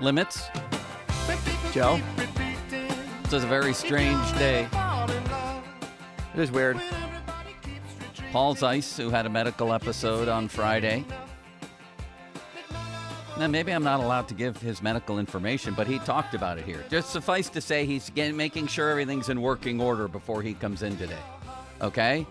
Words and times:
Limits. 0.00 0.48
Joe? 1.72 2.00
This 3.24 3.32
is 3.32 3.44
a 3.44 3.48
very 3.48 3.74
strange 3.74 4.32
day. 4.38 4.68
It 6.34 6.40
is 6.40 6.50
weird. 6.50 6.80
Paul 8.30 8.54
Zeise, 8.54 8.96
who 8.96 9.10
had 9.10 9.26
a 9.26 9.28
medical 9.28 9.72
episode 9.72 10.28
on 10.28 10.48
Friday. 10.48 11.04
Now, 13.38 13.46
maybe 13.46 13.72
I'm 13.72 13.84
not 13.84 14.00
allowed 14.00 14.28
to 14.28 14.34
give 14.34 14.56
his 14.56 14.82
medical 14.82 15.18
information, 15.18 15.74
but 15.74 15.86
he 15.86 15.98
talked 16.00 16.34
about 16.34 16.58
it 16.58 16.64
here. 16.64 16.84
Just 16.90 17.10
suffice 17.10 17.48
to 17.50 17.60
say, 17.60 17.86
he's 17.86 18.10
getting, 18.10 18.36
making 18.36 18.66
sure 18.66 18.90
everything's 18.90 19.28
in 19.28 19.40
working 19.40 19.80
order 19.80 20.08
before 20.08 20.42
he 20.42 20.54
comes 20.54 20.82
in 20.82 20.96
today. 20.96 21.22
Okay? 21.80 22.26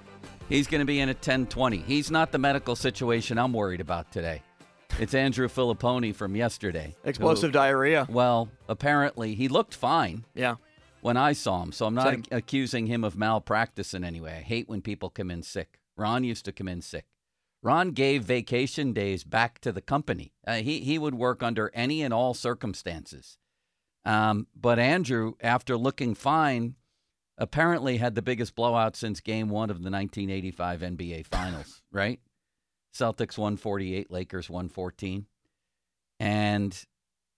He's 0.49 0.67
going 0.67 0.79
to 0.79 0.85
be 0.85 0.99
in 0.99 1.09
at 1.09 1.21
10:20. 1.21 1.83
He's 1.83 2.11
not 2.11 2.31
the 2.31 2.37
medical 2.37 2.75
situation 2.75 3.37
I'm 3.37 3.53
worried 3.53 3.81
about 3.81 4.11
today. 4.11 4.41
It's 4.99 5.13
Andrew 5.13 5.47
Fillipponi 5.47 6.13
from 6.15 6.35
yesterday. 6.35 6.95
Explosive 7.03 7.49
who- 7.49 7.53
diarrhea. 7.53 8.07
Well, 8.09 8.49
apparently 8.67 9.35
he 9.35 9.47
looked 9.47 9.75
fine 9.75 10.25
Yeah. 10.33 10.55
when 11.01 11.17
I 11.17 11.33
saw 11.33 11.61
him, 11.61 11.71
so 11.71 11.85
I'm 11.85 11.93
not 11.93 12.13
ac- 12.13 12.23
accusing 12.31 12.87
him 12.87 13.03
of 13.03 13.15
malpractice 13.15 13.93
in 13.93 14.03
any 14.03 14.19
way. 14.19 14.37
I 14.37 14.41
hate 14.41 14.67
when 14.67 14.81
people 14.81 15.11
come 15.11 15.29
in 15.29 15.43
sick. 15.43 15.79
Ron 15.95 16.23
used 16.23 16.45
to 16.45 16.51
come 16.51 16.67
in 16.67 16.81
sick. 16.81 17.05
Ron 17.61 17.91
gave 17.91 18.23
vacation 18.23 18.91
days 18.91 19.23
back 19.23 19.59
to 19.61 19.71
the 19.71 19.81
company. 19.81 20.33
Uh, 20.47 20.55
he 20.57 20.79
he 20.79 20.97
would 20.97 21.15
work 21.15 21.43
under 21.43 21.69
any 21.75 22.01
and 22.01 22.13
all 22.13 22.33
circumstances. 22.33 23.37
Um, 24.05 24.47
but 24.55 24.79
Andrew, 24.79 25.33
after 25.41 25.77
looking 25.77 26.15
fine, 26.15 26.75
apparently 27.37 27.97
had 27.97 28.15
the 28.15 28.21
biggest 28.23 28.55
blowout 28.55 28.95
since 28.95 29.19
Game 29.21 29.49
One 29.49 29.69
of 29.69 29.83
the 29.83 29.89
1985 29.91 30.81
NBA 30.81 31.23
Finals. 31.23 31.81
right? 31.91 32.19
Celtics 32.97 33.37
148, 33.37 34.11
Lakers 34.11 34.49
114, 34.49 35.25
and 36.19 36.85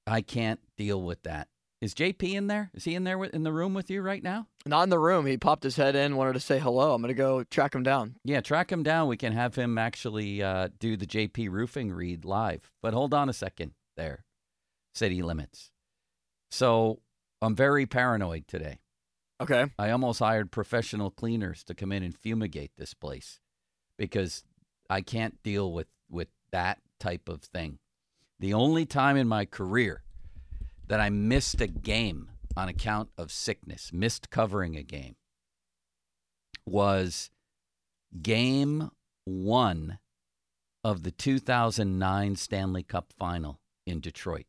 I 0.08 0.22
can't 0.22 0.59
deal 0.78 1.02
with 1.02 1.24
that. 1.24 1.47
Is 1.81 1.94
JP 1.94 2.34
in 2.34 2.47
there? 2.47 2.72
Is 2.74 2.84
he 2.84 2.94
in 2.94 3.06
there 3.06 3.18
with, 3.18 3.34
in 3.34 3.44
the 3.44 3.53
room 3.53 3.74
with 3.74 3.90
you 3.90 4.02
right 4.02 4.22
now? 4.22 4.47
Not 4.66 4.84
in 4.84 4.90
the 4.90 5.00
room. 5.00 5.25
He 5.25 5.38
popped 5.38 5.64
his 5.64 5.78
head 5.78 5.96
in, 5.96 6.18
wanted 6.18 6.34
to 6.34 6.42
say 6.42 6.59
hello. 6.59 6.94
I'm 6.94 7.02
going 7.02 7.08
to 7.08 7.14
go 7.14 7.44
track 7.46 7.74
him 7.74 7.84
down. 7.84 8.16
Yeah, 8.25 8.42
track 8.42 8.70
him 8.70 8.84
down. 8.84 9.08
We 9.08 9.16
can 9.16 9.31
have 9.31 9.56
him 9.56 9.78
actually 9.78 10.44
uh, 10.44 10.70
do 10.80 10.97
the 10.97 11.08
JP 11.08 11.50
roofing 11.52 11.94
read 11.94 12.26
live. 12.26 12.70
But 12.81 12.94
hold 12.94 13.14
on 13.14 13.30
a 13.30 13.34
second 13.34 13.72
there. 13.96 14.26
City 14.94 15.22
limits. 15.22 15.72
So 16.52 17.00
I'm 17.41 17.56
very 17.56 17.86
paranoid 17.86 18.47
today. 18.47 18.80
Okay. 19.40 19.68
I 19.78 19.91
almost 19.91 20.20
hired 20.20 20.52
professional 20.52 21.12
cleaners 21.12 21.64
to 21.66 21.74
come 21.74 21.94
in 21.94 22.03
and 22.03 22.18
fumigate 22.18 22.72
this 22.78 22.94
place 22.94 23.40
because 23.97 24.44
I 24.90 25.02
can't 25.02 25.42
deal 25.44 25.72
with, 25.72 25.88
with 26.10 26.30
that 26.52 26.80
type 27.00 27.30
of 27.30 27.42
thing. 27.42 27.80
The 28.40 28.54
only 28.54 28.86
time 28.86 29.18
in 29.18 29.28
my 29.28 29.46
career 29.46 30.04
that 30.88 31.00
I 31.00 31.10
missed 31.10 31.62
a 31.62 31.68
game 31.68 32.32
on 32.58 32.68
account 32.68 33.10
of 33.18 33.32
sickness, 33.32 33.92
missed 33.94 34.30
covering 34.30 34.76
a 34.76 34.84
game, 34.84 35.16
was 36.66 37.30
game 38.22 38.90
one 39.26 40.00
of 40.84 41.04
the 41.04 41.12
2009 41.12 42.36
Stanley 42.36 42.84
Cup 42.84 43.14
final 43.18 43.60
in 43.86 44.00
Detroit, 44.00 44.46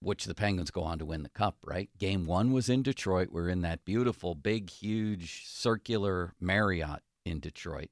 which 0.00 0.26
the 0.26 0.34
Penguins 0.34 0.70
go 0.70 0.82
on 0.82 0.98
to 0.98 1.06
win 1.06 1.22
the 1.22 1.28
cup, 1.30 1.56
right? 1.64 1.88
Game 1.98 2.26
one 2.26 2.52
was 2.52 2.68
in 2.68 2.82
Detroit. 2.82 3.30
We're 3.32 3.48
in 3.48 3.62
that 3.62 3.84
beautiful, 3.84 4.34
big, 4.34 4.70
huge, 4.70 5.46
circular 5.46 6.34
Marriott 6.40 7.00
in 7.24 7.40
Detroit. 7.40 7.90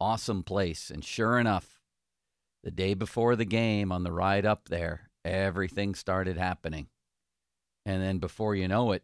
Awesome 0.00 0.42
place. 0.42 0.90
And 0.90 1.04
sure 1.04 1.38
enough, 1.38 1.80
the 2.62 2.70
day 2.70 2.94
before 2.94 3.36
the 3.36 3.44
game 3.44 3.92
on 3.92 4.04
the 4.04 4.12
ride 4.12 4.46
up 4.46 4.68
there, 4.68 5.10
everything 5.24 5.94
started 5.94 6.36
happening. 6.36 6.88
And 7.84 8.02
then 8.02 8.18
before 8.18 8.54
you 8.54 8.68
know 8.68 8.92
it, 8.92 9.02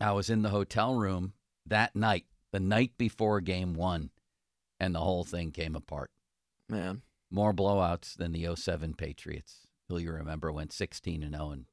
I 0.00 0.12
was 0.12 0.28
in 0.28 0.42
the 0.42 0.50
hotel 0.50 0.94
room 0.94 1.32
that 1.64 1.96
night, 1.96 2.26
the 2.52 2.60
night 2.60 2.92
before 2.98 3.40
game 3.40 3.74
one, 3.74 4.10
and 4.78 4.94
the 4.94 5.00
whole 5.00 5.24
thing 5.24 5.50
came 5.50 5.74
apart. 5.74 6.10
Man. 6.68 7.02
More 7.30 7.52
blowouts 7.52 8.14
than 8.14 8.32
the 8.32 8.54
07 8.54 8.94
Patriots, 8.94 9.66
who 9.88 9.98
you 9.98 10.12
remember 10.12 10.52
went 10.52 10.72
16 10.72 11.22
and 11.22 11.34
0. 11.34 11.50
And 11.50 11.64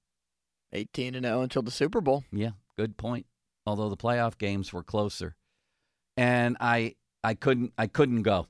18 0.71 1.15
and 1.15 1.25
0 1.25 1.41
until 1.41 1.61
the 1.61 1.71
Super 1.71 2.01
Bowl. 2.01 2.23
yeah, 2.31 2.51
good 2.77 2.97
point. 2.97 3.25
Although 3.65 3.89
the 3.89 3.97
playoff 3.97 4.37
games 4.37 4.73
were 4.73 4.83
closer, 4.83 5.35
and 6.17 6.57
I 6.59 6.95
I 7.23 7.33
couldn't 7.33 7.73
I 7.77 7.87
couldn't 7.87 8.23
go, 8.23 8.47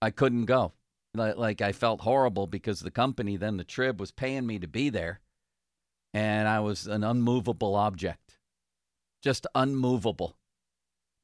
I 0.00 0.10
couldn't 0.10 0.46
go. 0.46 0.72
Like, 1.14 1.36
like 1.36 1.60
I 1.60 1.72
felt 1.72 2.00
horrible 2.00 2.46
because 2.46 2.80
the 2.80 2.90
company 2.90 3.36
then 3.36 3.56
the 3.56 3.64
Trib 3.64 4.00
was 4.00 4.10
paying 4.10 4.46
me 4.46 4.58
to 4.58 4.66
be 4.66 4.90
there, 4.90 5.20
and 6.12 6.48
I 6.48 6.60
was 6.60 6.86
an 6.86 7.04
unmovable 7.04 7.74
object, 7.76 8.38
just 9.22 9.46
unmovable. 9.54 10.36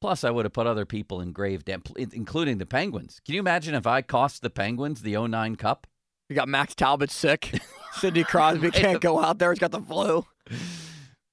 Plus, 0.00 0.24
I 0.24 0.30
would 0.30 0.46
have 0.46 0.54
put 0.54 0.66
other 0.66 0.86
people 0.86 1.20
in 1.20 1.32
grave 1.32 1.64
debt, 1.64 1.80
including 1.96 2.56
the 2.56 2.64
Penguins. 2.64 3.20
Can 3.24 3.34
you 3.34 3.40
imagine 3.40 3.74
if 3.74 3.86
I 3.86 4.00
cost 4.00 4.40
the 4.40 4.48
Penguins 4.48 5.02
the 5.02 5.16
09 5.16 5.56
Cup? 5.56 5.86
You 6.30 6.36
got 6.36 6.48
Max 6.48 6.74
Talbot 6.74 7.10
sick. 7.10 7.60
Sidney 7.92 8.24
Crosby 8.24 8.70
can't 8.70 9.00
go 9.00 9.20
out 9.20 9.38
there. 9.38 9.52
He's 9.52 9.58
got 9.58 9.72
the 9.72 9.80
flu. 9.80 10.24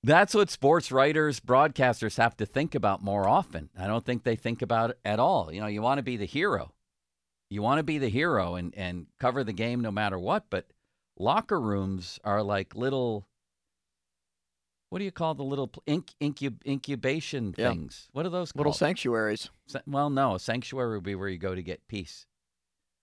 That's 0.07 0.33
what 0.33 0.49
sports 0.49 0.89
writers, 0.89 1.41
broadcasters 1.41 2.15
have 2.15 2.37
to 2.37 2.45
think 2.45 2.75
about 2.75 3.03
more 3.03 3.27
often. 3.27 3.69
I 3.77 3.87
don't 3.87 4.05
think 4.05 4.23
they 4.23 4.37
think 4.37 4.61
about 4.61 4.91
it 4.91 4.99
at 5.03 5.19
all. 5.19 5.51
You 5.53 5.59
know, 5.59 5.67
you 5.67 5.81
want 5.81 5.97
to 5.97 6.03
be 6.03 6.15
the 6.15 6.25
hero. 6.25 6.73
You 7.49 7.61
want 7.61 7.79
to 7.79 7.83
be 7.83 7.97
the 7.97 8.07
hero 8.07 8.55
and, 8.55 8.73
and 8.77 9.07
cover 9.19 9.43
the 9.43 9.51
game 9.51 9.81
no 9.81 9.91
matter 9.91 10.17
what, 10.17 10.45
but 10.49 10.67
locker 11.19 11.59
rooms 11.59 12.19
are 12.23 12.41
like 12.41 12.73
little 12.73 13.27
what 14.89 14.99
do 14.99 15.05
you 15.05 15.11
call 15.11 15.33
the 15.33 15.43
little 15.43 15.67
inc, 15.85 16.11
incub, 16.21 16.65
incubation 16.65 17.53
Yeah. 17.57 17.71
things? 17.71 18.07
What 18.13 18.25
are 18.25 18.29
those 18.29 18.55
Little 18.55 18.71
sanctuaries. 18.71 19.49
Well, 19.85 20.09
no, 20.09 20.35
a 20.35 20.39
sanctuary 20.39 20.95
would 20.95 21.03
be 21.03 21.15
where 21.15 21.27
you 21.27 21.37
go 21.37 21.53
to 21.53 21.61
get 21.61 21.85
peace 21.89 22.25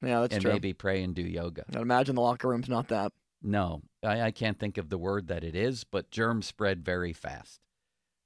Yeah, 0.01 0.23
that's 0.23 0.33
and 0.33 0.41
true. 0.41 0.53
And 0.53 0.55
maybe 0.57 0.73
pray 0.73 1.03
and 1.03 1.15
do 1.15 1.21
yoga. 1.21 1.67
I'd 1.69 1.83
imagine 1.83 2.15
the 2.15 2.23
locker 2.23 2.49
room's 2.49 2.71
not 2.71 2.89
that. 2.89 3.13
No, 3.45 3.83
I, 4.03 4.23
I 4.23 4.31
can't 4.31 4.59
think 4.59 4.79
of 4.79 4.89
the 4.89 4.99
word 4.99 5.29
that 5.29 5.45
it 5.45 5.55
is, 5.55 5.85
but 5.85 6.11
germs 6.11 6.47
spread 6.47 6.85
very 6.85 7.13
fast. 7.13 7.61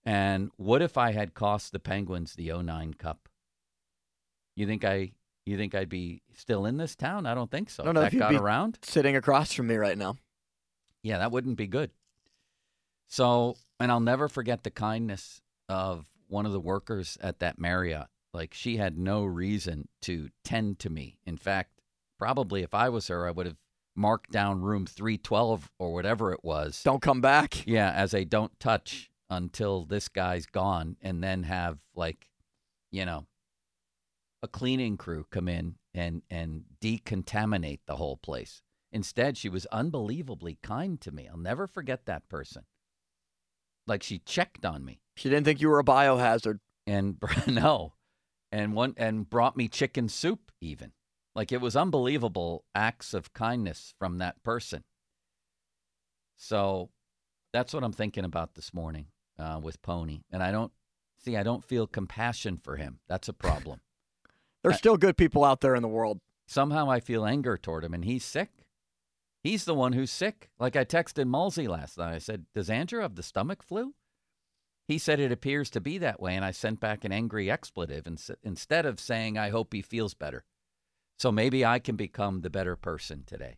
And 0.04 0.50
what 0.56 0.80
if 0.80 0.96
I 0.96 1.10
had 1.12 1.34
cost 1.34 1.72
the 1.72 1.80
Penguins 1.80 2.34
the 2.34 2.52
09 2.52 2.94
Cup? 2.94 3.28
You 4.54 4.66
think 4.66 4.84
I 4.84 5.12
you 5.44 5.56
think 5.56 5.74
I'd 5.74 5.88
be 5.88 6.22
still 6.34 6.66
in 6.66 6.76
this 6.76 6.94
town? 6.94 7.26
I 7.26 7.34
don't 7.34 7.50
think 7.50 7.70
so. 7.70 7.82
I 7.82 7.86
don't 7.86 7.94
know 7.94 8.00
that 8.02 8.08
if 8.08 8.12
you'd 8.14 8.20
got 8.20 8.30
be- 8.30 8.36
around? 8.36 8.78
Sitting 8.82 9.16
across 9.16 9.52
from 9.52 9.66
me 9.66 9.76
right 9.76 9.98
now. 9.98 10.16
Yeah, 11.02 11.18
that 11.18 11.32
wouldn't 11.32 11.56
be 11.56 11.66
good. 11.66 11.90
So, 13.08 13.56
and 13.80 13.90
I'll 13.90 14.00
never 14.00 14.28
forget 14.28 14.62
the 14.62 14.70
kindness 14.70 15.40
of 15.68 16.06
one 16.28 16.46
of 16.46 16.52
the 16.52 16.60
workers 16.60 17.16
at 17.20 17.38
that 17.40 17.58
Marriott 17.58 18.06
Like 18.34 18.52
she 18.52 18.76
had 18.76 18.98
no 18.98 19.24
reason 19.24 19.88
to 20.02 20.28
tend 20.44 20.78
to 20.80 20.90
me. 20.90 21.18
In 21.24 21.38
fact, 21.38 21.80
probably 22.18 22.62
if 22.62 22.74
I 22.74 22.88
was 22.90 23.08
her, 23.08 23.26
I 23.26 23.30
would 23.30 23.46
have 23.46 23.56
marked 23.98 24.30
down 24.30 24.60
room 24.62 24.86
312 24.86 25.70
or 25.78 25.92
whatever 25.92 26.32
it 26.32 26.40
was. 26.44 26.82
Don't 26.84 27.02
come 27.02 27.20
back. 27.20 27.62
Yeah, 27.66 27.90
as 27.90 28.14
a 28.14 28.24
don't 28.24 28.58
touch 28.60 29.10
until 29.28 29.84
this 29.84 30.08
guy's 30.08 30.46
gone, 30.46 30.96
and 31.02 31.22
then 31.22 31.42
have 31.42 31.78
like, 31.94 32.30
you 32.90 33.04
know, 33.04 33.26
a 34.42 34.48
cleaning 34.48 34.96
crew 34.96 35.26
come 35.30 35.48
in 35.48 35.74
and 35.92 36.22
and 36.30 36.64
decontaminate 36.80 37.80
the 37.86 37.96
whole 37.96 38.16
place. 38.16 38.62
Instead, 38.92 39.36
she 39.36 39.48
was 39.50 39.66
unbelievably 39.66 40.58
kind 40.62 40.98
to 41.02 41.10
me. 41.10 41.28
I'll 41.28 41.36
never 41.36 41.66
forget 41.66 42.06
that 42.06 42.28
person. 42.28 42.62
Like 43.86 44.02
she 44.02 44.18
checked 44.20 44.64
on 44.64 44.84
me 44.84 45.00
She 45.16 45.28
didn't 45.28 45.44
think 45.44 45.60
you 45.60 45.68
were 45.68 45.78
a 45.78 45.84
biohazard. 45.84 46.60
and 46.86 47.16
no, 47.46 47.94
and 48.52 48.74
one 48.74 48.94
and 48.96 49.28
brought 49.28 49.56
me 49.56 49.68
chicken 49.68 50.08
soup 50.08 50.52
even. 50.60 50.92
Like 51.38 51.52
it 51.52 51.60
was 51.60 51.76
unbelievable 51.76 52.64
acts 52.74 53.14
of 53.14 53.32
kindness 53.32 53.94
from 53.96 54.18
that 54.18 54.42
person. 54.42 54.82
So 56.36 56.90
that's 57.52 57.72
what 57.72 57.84
I'm 57.84 57.92
thinking 57.92 58.24
about 58.24 58.56
this 58.56 58.74
morning 58.74 59.06
uh, 59.38 59.60
with 59.62 59.80
Pony, 59.80 60.22
and 60.32 60.42
I 60.42 60.50
don't 60.50 60.72
see. 61.16 61.36
I 61.36 61.44
don't 61.44 61.62
feel 61.62 61.86
compassion 61.86 62.56
for 62.56 62.74
him. 62.74 62.98
That's 63.08 63.28
a 63.28 63.32
problem. 63.32 63.82
There's 64.64 64.78
still 64.78 64.96
good 64.96 65.16
people 65.16 65.44
out 65.44 65.60
there 65.60 65.76
in 65.76 65.82
the 65.82 65.86
world. 65.86 66.18
Somehow 66.48 66.90
I 66.90 66.98
feel 66.98 67.24
anger 67.24 67.56
toward 67.56 67.84
him, 67.84 67.94
and 67.94 68.04
he's 68.04 68.24
sick. 68.24 68.50
He's 69.44 69.64
the 69.64 69.76
one 69.76 69.92
who's 69.92 70.10
sick. 70.10 70.50
Like 70.58 70.74
I 70.74 70.84
texted 70.84 71.28
Mulsey 71.28 71.68
last 71.68 71.98
night. 71.98 72.14
I 72.16 72.18
said, 72.18 72.46
"Does 72.52 72.68
Andrew 72.68 73.00
have 73.00 73.14
the 73.14 73.22
stomach 73.22 73.62
flu?" 73.62 73.94
He 74.88 74.98
said 74.98 75.20
it 75.20 75.30
appears 75.30 75.70
to 75.70 75.80
be 75.80 75.98
that 75.98 76.20
way, 76.20 76.34
and 76.34 76.44
I 76.44 76.50
sent 76.50 76.80
back 76.80 77.04
an 77.04 77.12
angry 77.12 77.48
expletive 77.48 78.08
instead 78.42 78.86
of 78.86 78.98
saying, 78.98 79.38
I 79.38 79.50
hope 79.50 79.72
he 79.72 79.82
feels 79.82 80.14
better. 80.14 80.42
So 81.18 81.32
maybe 81.32 81.64
I 81.64 81.80
can 81.80 81.96
become 81.96 82.40
the 82.40 82.50
better 82.50 82.76
person 82.76 83.24
today. 83.26 83.56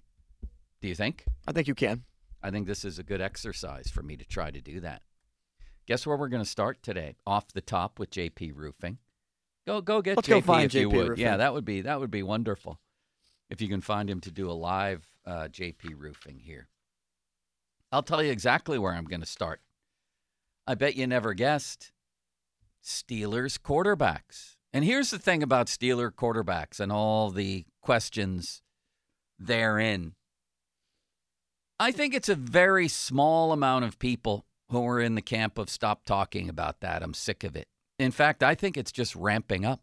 Do 0.81 0.89
you 0.89 0.95
think? 0.95 1.25
I 1.47 1.53
think 1.53 1.69
you 1.69 1.75
can. 1.75 2.05
I 2.43 2.51
think 2.51 2.67
this 2.67 2.87
is 2.87 2.99
a 2.99 3.03
good 3.03 3.21
exercise 3.21 3.91
for 3.91 4.03
me 4.03 4.17
to 4.17 4.25
try 4.25 4.51
to 4.51 4.61
do 4.63 4.81
that. 4.81 5.03
Guess 5.87 6.07
where 6.07 6.17
we're 6.17 6.29
going 6.29 6.43
to 6.43 6.49
start 6.49 6.83
today? 6.83 7.17
Off 7.27 7.53
the 7.53 7.61
top 7.61 7.99
with 7.99 8.11
JP 8.11 8.53
Roofing. 8.55 8.99
Go 9.67 9.83
go 9.83 10.01
get 10.01 10.17
Let's 10.17 10.29
JP 10.29 10.31
go 10.31 10.41
find 10.41 10.65
if 10.65 10.75
you 10.75 10.89
would. 10.89 11.09
Roofing. 11.11 11.25
Yeah, 11.25 11.37
that 11.37 11.53
would 11.53 11.67
be 11.67 11.83
that 11.83 12.01
would 12.01 12.11
be 12.11 12.23
wonderful. 12.23 12.81
If 13.51 13.61
you 13.61 13.69
can 13.69 13.83
find 13.83 14.09
him 14.09 14.21
to 14.21 14.31
do 14.31 14.51
a 14.51 14.53
live 14.53 15.07
uh, 15.27 15.49
JP 15.51 15.99
Roofing 15.99 16.39
here. 16.39 16.69
I'll 17.93 18.03
tell 18.03 18.23
you 18.23 18.31
exactly 18.31 18.79
where 18.79 18.95
I'm 18.95 19.05
going 19.05 19.21
to 19.21 19.27
start. 19.27 19.61
I 20.67 20.77
bet 20.77 20.97
you 20.97 21.07
never 21.07 21.35
guessed. 21.35 21.93
Steelers 22.83 23.59
quarterbacks. 23.59 24.57
And 24.73 24.85
here's 24.85 25.11
the 25.11 25.19
thing 25.19 25.43
about 25.43 25.67
Steeler 25.67 26.11
quarterbacks 26.11 26.79
and 26.79 26.93
all 26.93 27.31
the 27.31 27.65
questions 27.83 28.63
therein. 29.39 30.15
I 31.79 31.93
think 31.93 32.15
it's 32.15 32.29
a 32.29 32.35
very 32.35 32.89
small 32.89 33.53
amount 33.53 33.85
of 33.85 33.99
people 33.99 34.45
who 34.71 34.87
are 34.87 35.01
in 35.01 35.15
the 35.17 35.23
camp 35.23 35.59
of 35.59 35.71
stop 35.71 36.05
talking 36.05 36.49
about 36.49 36.81
that. 36.81 37.03
I'm 37.03 37.15
sick 37.15 37.43
of 37.43 37.57
it. 37.57 37.67
In 37.99 38.13
fact, 38.13 38.43
I 38.43 38.55
think 38.55 38.77
it's 38.77 38.93
just 38.93 39.17
ramping 39.17 39.65
up. 39.65 39.81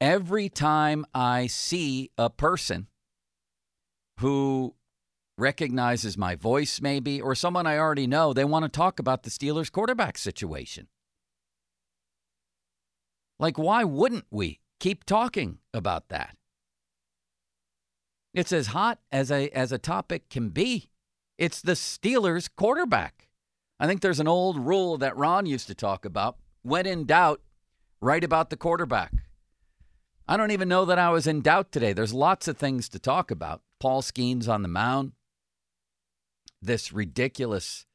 Every 0.00 0.48
time 0.48 1.04
I 1.12 1.48
see 1.48 2.10
a 2.16 2.30
person 2.30 2.86
who 4.20 4.76
recognizes 5.36 6.16
my 6.16 6.36
voice, 6.36 6.80
maybe, 6.80 7.20
or 7.20 7.34
someone 7.34 7.66
I 7.66 7.78
already 7.78 8.06
know, 8.06 8.32
they 8.32 8.44
want 8.44 8.64
to 8.64 8.68
talk 8.68 8.98
about 8.98 9.24
the 9.24 9.30
Steelers 9.30 9.72
quarterback 9.72 10.18
situation. 10.18 10.88
Like, 13.38 13.58
why 13.58 13.84
wouldn't 13.84 14.26
we 14.30 14.60
keep 14.80 15.04
talking 15.04 15.58
about 15.72 16.08
that? 16.08 16.36
It's 18.34 18.52
as 18.52 18.68
hot 18.68 18.98
as 19.10 19.30
a 19.30 19.48
as 19.50 19.72
a 19.72 19.78
topic 19.78 20.28
can 20.28 20.50
be. 20.50 20.90
It's 21.38 21.60
the 21.60 21.72
Steelers 21.72 22.48
quarterback. 22.54 23.28
I 23.80 23.86
think 23.86 24.00
there's 24.00 24.20
an 24.20 24.28
old 24.28 24.58
rule 24.58 24.98
that 24.98 25.16
Ron 25.16 25.46
used 25.46 25.68
to 25.68 25.74
talk 25.74 26.04
about. 26.04 26.36
When 26.62 26.86
in 26.86 27.04
doubt, 27.04 27.40
write 28.00 28.24
about 28.24 28.50
the 28.50 28.56
quarterback. 28.56 29.12
I 30.26 30.36
don't 30.36 30.50
even 30.50 30.68
know 30.68 30.84
that 30.84 30.98
I 30.98 31.10
was 31.10 31.26
in 31.26 31.40
doubt 31.40 31.72
today. 31.72 31.92
There's 31.92 32.12
lots 32.12 32.48
of 32.48 32.58
things 32.58 32.88
to 32.90 32.98
talk 32.98 33.30
about. 33.30 33.62
Paul 33.80 34.02
Skenes 34.02 34.48
on 34.48 34.62
the 34.62 34.68
mound. 34.68 35.12
This 36.60 36.92
ridiculous, 36.92 37.86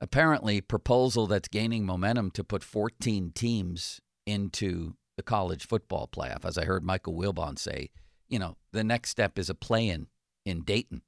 apparently, 0.00 0.60
proposal 0.60 1.26
that's 1.26 1.48
gaining 1.48 1.84
momentum 1.84 2.30
to 2.32 2.44
put 2.44 2.62
14 2.62 3.32
teams 3.34 4.00
into 4.26 4.94
the 5.16 5.22
college 5.22 5.66
football 5.66 6.08
playoff. 6.12 6.44
As 6.44 6.58
I 6.58 6.64
heard 6.64 6.84
Michael 6.84 7.14
Wilbon 7.14 7.58
say, 7.58 7.90
you 8.28 8.38
know, 8.38 8.56
the 8.72 8.84
next 8.84 9.10
step 9.10 9.38
is 9.38 9.48
a 9.48 9.54
play 9.54 9.88
in 9.88 10.08
in 10.44 10.62
Dayton. 10.62 11.02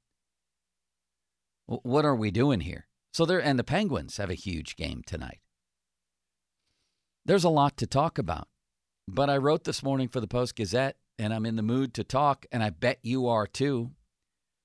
What 1.67 2.05
are 2.05 2.17
we 2.17 2.31
doing 2.31 2.61
here? 2.61 2.87
So 3.12 3.26
there, 3.26 3.43
and 3.43 3.59
the 3.59 3.65
Penguins 3.65 4.17
have 4.17 4.31
a 4.31 4.35
huge 4.35 4.76
game 4.76 5.03
tonight. 5.05 5.41
There's 7.25 7.44
a 7.44 7.50
lot 7.50 7.76
to 7.79 7.87
talk 7.87 8.17
about. 8.17 8.49
But 9.06 9.29
I 9.29 9.37
wrote 9.37 9.65
this 9.65 9.82
morning 9.82 10.09
for 10.09 10.20
the 10.20 10.26
Post 10.26 10.56
Gazette, 10.56 10.97
and 11.19 11.35
I'm 11.35 11.44
in 11.44 11.56
the 11.56 11.62
mood 11.62 11.94
to 11.94 12.05
talk, 12.05 12.47
and 12.53 12.62
I 12.62 12.70
bet 12.70 12.99
you 13.03 13.26
are 13.26 13.47
too, 13.47 13.91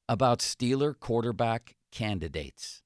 about 0.07 0.39
Steeler 0.39 0.97
quarterback 0.97 1.75
candidates. 1.91 2.82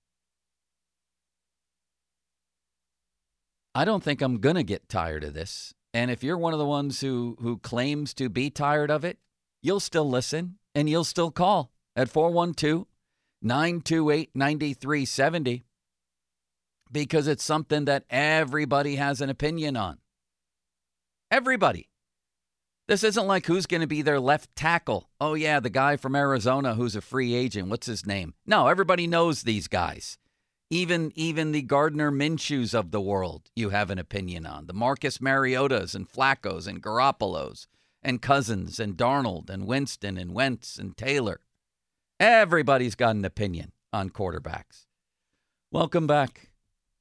I 3.78 3.86
don't 3.86 4.04
think 4.04 4.24
I'm 4.24 4.40
going 4.40 4.56
to 4.56 4.64
get 4.64 4.90
tired 4.90 5.24
of 5.24 5.36
this. 5.36 5.72
And 5.94 6.10
if 6.10 6.24
you're 6.24 6.36
one 6.36 6.52
of 6.52 6.58
the 6.58 6.66
ones 6.66 7.00
who, 7.00 7.38
who 7.40 7.60
claims 7.60 8.12
to 8.16 8.28
be 8.28 8.50
tired 8.50 8.90
of 8.90 9.06
it, 9.06 9.20
you'll 9.62 9.80
still 9.80 10.10
listen 10.10 10.58
and 10.74 10.90
you'll 10.90 11.04
still 11.04 11.30
call 11.30 11.70
at 11.96 12.10
412 12.10 12.88
928 13.44 14.32
9370 14.34 15.64
because 16.92 17.28
it's 17.28 17.44
something 17.44 17.86
that 17.86 18.06
everybody 18.10 18.96
has 18.96 19.22
an 19.22 19.30
opinion 19.30 19.78
on. 19.78 20.00
Everybody. 21.30 21.88
This 22.88 23.04
isn't 23.04 23.28
like 23.28 23.46
who's 23.46 23.68
going 23.68 23.82
to 23.82 23.88
be 23.88 24.02
their 24.02 24.20
left 24.20 24.56
tackle. 24.56 25.08
Oh, 25.22 25.36
yeah, 25.36 25.60
the 25.60 25.70
guy 25.70 25.98
from 25.98 26.16
Arizona 26.16 26.74
who's 26.74 26.96
a 26.96 27.02
free 27.02 27.36
agent. 27.36 27.68
What's 27.68 27.86
his 27.86 28.08
name? 28.08 28.34
No, 28.44 28.70
everybody 28.70 29.06
knows 29.06 29.44
these 29.44 29.68
guys. 29.68 30.18
Even 30.70 31.14
even 31.16 31.54
the 31.54 31.62
Gardner 31.62 32.12
Minshews 32.12 32.74
of 32.74 32.92
the 32.92 33.00
world, 33.00 33.50
you 33.56 33.70
have 33.70 33.90
an 33.90 33.98
opinion 34.00 34.46
on. 34.46 34.68
The 34.68 34.74
Marcus 34.74 35.20
Mariotas 35.20 35.96
and 35.96 36.10
Flaccos 36.10 36.68
and 36.68 36.84
Garoppolos 36.84 37.68
and 38.04 38.22
Cousins 38.22 38.78
and 38.78 38.98
Darnold 38.98 39.50
and 39.50 39.66
Winston 39.66 40.18
and 40.18 40.34
Wentz 40.34 40.78
and 40.78 40.98
Taylor. 40.98 41.40
Everybody's 42.20 42.96
got 42.96 43.16
an 43.16 43.24
opinion 43.24 43.72
on 43.94 44.10
quarterbacks. 44.10 44.88
Welcome 45.72 46.06
back, 46.06 46.50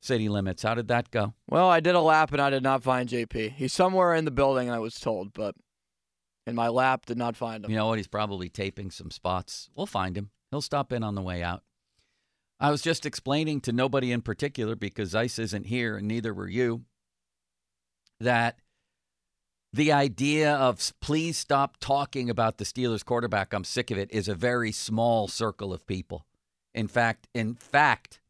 City 0.01 0.29
Limits. 0.29 0.63
How 0.63 0.75
did 0.75 0.87
that 0.87 1.11
go? 1.11 1.35
Well, 1.49 1.69
I 1.69 1.81
did 1.81 1.97
a 1.97 2.01
lap 2.01 2.33
and 2.33 2.41
I 2.41 2.51
did 2.51 2.63
not 2.63 2.85
find 2.85 3.09
JP. 3.09 3.55
He's 3.55 3.73
somewhere 3.73 4.15
in 4.15 4.25
the 4.25 4.31
building, 4.31 4.71
I 4.71 4.79
was 4.79 4.95
told, 4.95 5.33
but 5.33 5.57
in 6.47 6.55
my 6.55 6.69
lap, 6.69 7.07
did 7.07 7.19
not 7.19 7.37
find 7.37 7.65
him. 7.65 7.71
You 7.73 7.77
know 7.79 7.89
what? 7.89 7.99
He's 7.99 8.07
probably 8.07 8.49
taping 8.49 8.93
some 8.93 9.11
spots. 9.11 9.71
We'll 9.75 9.87
find 9.87 10.17
him. 10.17 10.31
He'll 10.53 10.61
stop 10.61 10.93
in 10.93 11.03
on 11.03 11.17
the 11.17 11.23
way 11.23 11.43
out. 11.43 11.65
I 12.59 12.71
was 12.71 12.83
just 12.83 13.05
explaining 13.05 13.61
to 13.63 13.73
nobody 13.73 14.13
in 14.13 14.23
particular 14.23 14.75
because 14.77 15.15
Ice 15.15 15.39
isn't 15.39 15.67
here 15.67 15.97
and 15.97 16.09
neither 16.09 16.33
were 16.33 16.49
you 16.49 16.85
that 18.21 18.59
the 19.73 19.93
idea 19.93 20.55
of 20.55 20.93
please 21.01 21.37
stop 21.37 21.77
talking 21.81 22.31
about 22.31 22.57
the 22.57 22.65
Steelers 22.65 23.05
quarterback, 23.05 23.53
I'm 23.53 23.65
sick 23.65 23.91
of 23.91 23.99
it, 23.99 24.11
is 24.11 24.27
a 24.27 24.35
very 24.35 24.73
small 24.73 25.29
circle 25.29 25.73
of 25.73 25.87
people. 25.87 26.25
In 26.75 26.89
fact, 26.89 27.29
in 27.35 27.55
fact, 27.55 28.21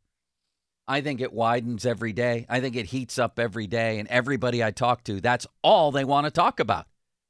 I 0.88 1.00
think 1.00 1.20
it 1.20 1.32
widens 1.32 1.86
every 1.86 2.12
day. 2.12 2.46
I 2.48 2.60
think 2.60 2.74
it 2.74 2.86
heats 2.86 3.18
up 3.18 3.38
every 3.38 3.66
day 3.66 3.98
and 3.98 4.08
everybody 4.08 4.62
I 4.62 4.72
talk 4.72 5.04
to, 5.04 5.20
that's 5.20 5.46
all 5.62 5.92
they 5.92 6.04
want 6.04 6.26
to 6.26 6.30
talk 6.30 6.58
about. 6.58 6.86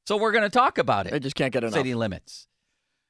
So 0.07 0.17
we're 0.17 0.33
going 0.33 0.45
to 0.45 0.51
talk 0.51 0.79
about 0.79 1.07
it 1.07 1.13
They 1.13 1.19
just 1.21 1.37
can't 1.37 1.53
get 1.53 1.65
enough. 1.65 1.75
city 1.75 1.95
limits. 1.95 2.49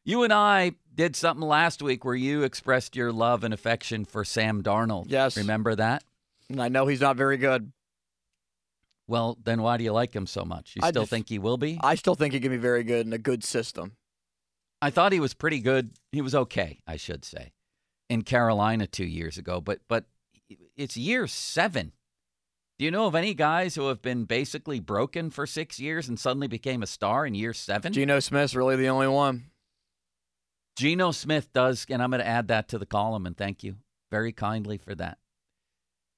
You 0.05 0.23
and 0.23 0.33
I 0.33 0.73
did 0.97 1.15
something 1.15 1.47
last 1.47 1.83
week 1.83 2.05
where 2.05 2.15
you 2.15 2.43
expressed 2.43 2.97
your 2.97 3.13
love 3.13 3.45
and 3.45 3.53
affection 3.55 4.05
for 4.05 4.25
Sam 4.25 4.63
Darnold. 4.63 5.07
Yes. 5.09 5.37
Remember 5.37 5.75
that? 5.75 6.03
And 6.49 6.61
I 6.61 6.69
know 6.69 6.87
he's 6.87 7.01
not 7.01 7.17
very 7.17 7.37
good. 7.37 7.71
Well, 9.09 9.39
then 9.45 9.63
why 9.63 9.77
do 9.77 9.85
you 9.85 9.93
like 9.93 10.15
him 10.15 10.27
so 10.27 10.45
much? 10.45 10.75
You 10.75 10.81
I 10.83 10.91
still 10.91 11.03
just- 11.03 11.11
think 11.11 11.29
he 11.29 11.39
will 11.39 11.59
be? 11.59 11.79
I 11.83 11.95
still 11.95 12.15
think 12.17 12.35
he 12.35 12.41
can 12.41 12.51
be 12.51 12.57
very 12.57 12.83
good 12.83 13.07
in 13.07 13.13
a 13.13 13.19
good 13.19 13.45
system. 13.45 13.93
I 14.83 14.91
thought 14.91 15.13
he 15.13 15.21
was 15.21 15.33
pretty 15.35 15.61
good. 15.61 15.91
He 16.13 16.21
was 16.21 16.35
okay, 16.35 16.81
I 16.87 16.97
should 16.97 17.25
say, 17.25 17.53
in 18.11 18.23
Carolina 18.23 18.87
two 18.87 19.07
years 19.07 19.39
ago. 19.39 19.61
But 19.61 19.81
but 19.89 20.05
it's 20.77 20.97
year 20.97 21.27
seven. 21.27 21.93
Do 22.79 22.85
you 22.85 22.91
know 22.91 23.07
of 23.07 23.15
any 23.15 23.33
guys 23.33 23.75
who 23.75 23.89
have 23.89 24.03
been 24.03 24.25
basically 24.25 24.81
broken 24.81 25.31
for 25.31 25.47
six 25.47 25.81
years 25.81 26.09
and 26.11 26.21
suddenly 26.21 26.47
became 26.47 26.83
a 26.83 26.87
star 26.87 27.25
in 27.25 27.35
year 27.35 27.55
seven? 27.55 27.93
Geno 27.93 28.21
Smith's 28.21 28.55
really 28.55 28.77
the 28.77 28.89
only 28.89 29.09
one. 29.09 29.47
Geno 30.77 31.11
Smith 31.11 31.53
does, 31.55 31.87
and 31.89 32.03
I'm 32.03 32.11
going 32.11 32.21
to 32.21 32.27
add 32.27 32.49
that 32.49 32.69
to 32.69 32.79
the 32.79 32.87
column, 32.87 33.27
and 33.27 33.37
thank 33.37 33.65
you 33.65 33.77
very 34.11 34.33
kindly 34.33 34.77
for 34.77 34.95
that. 34.95 35.19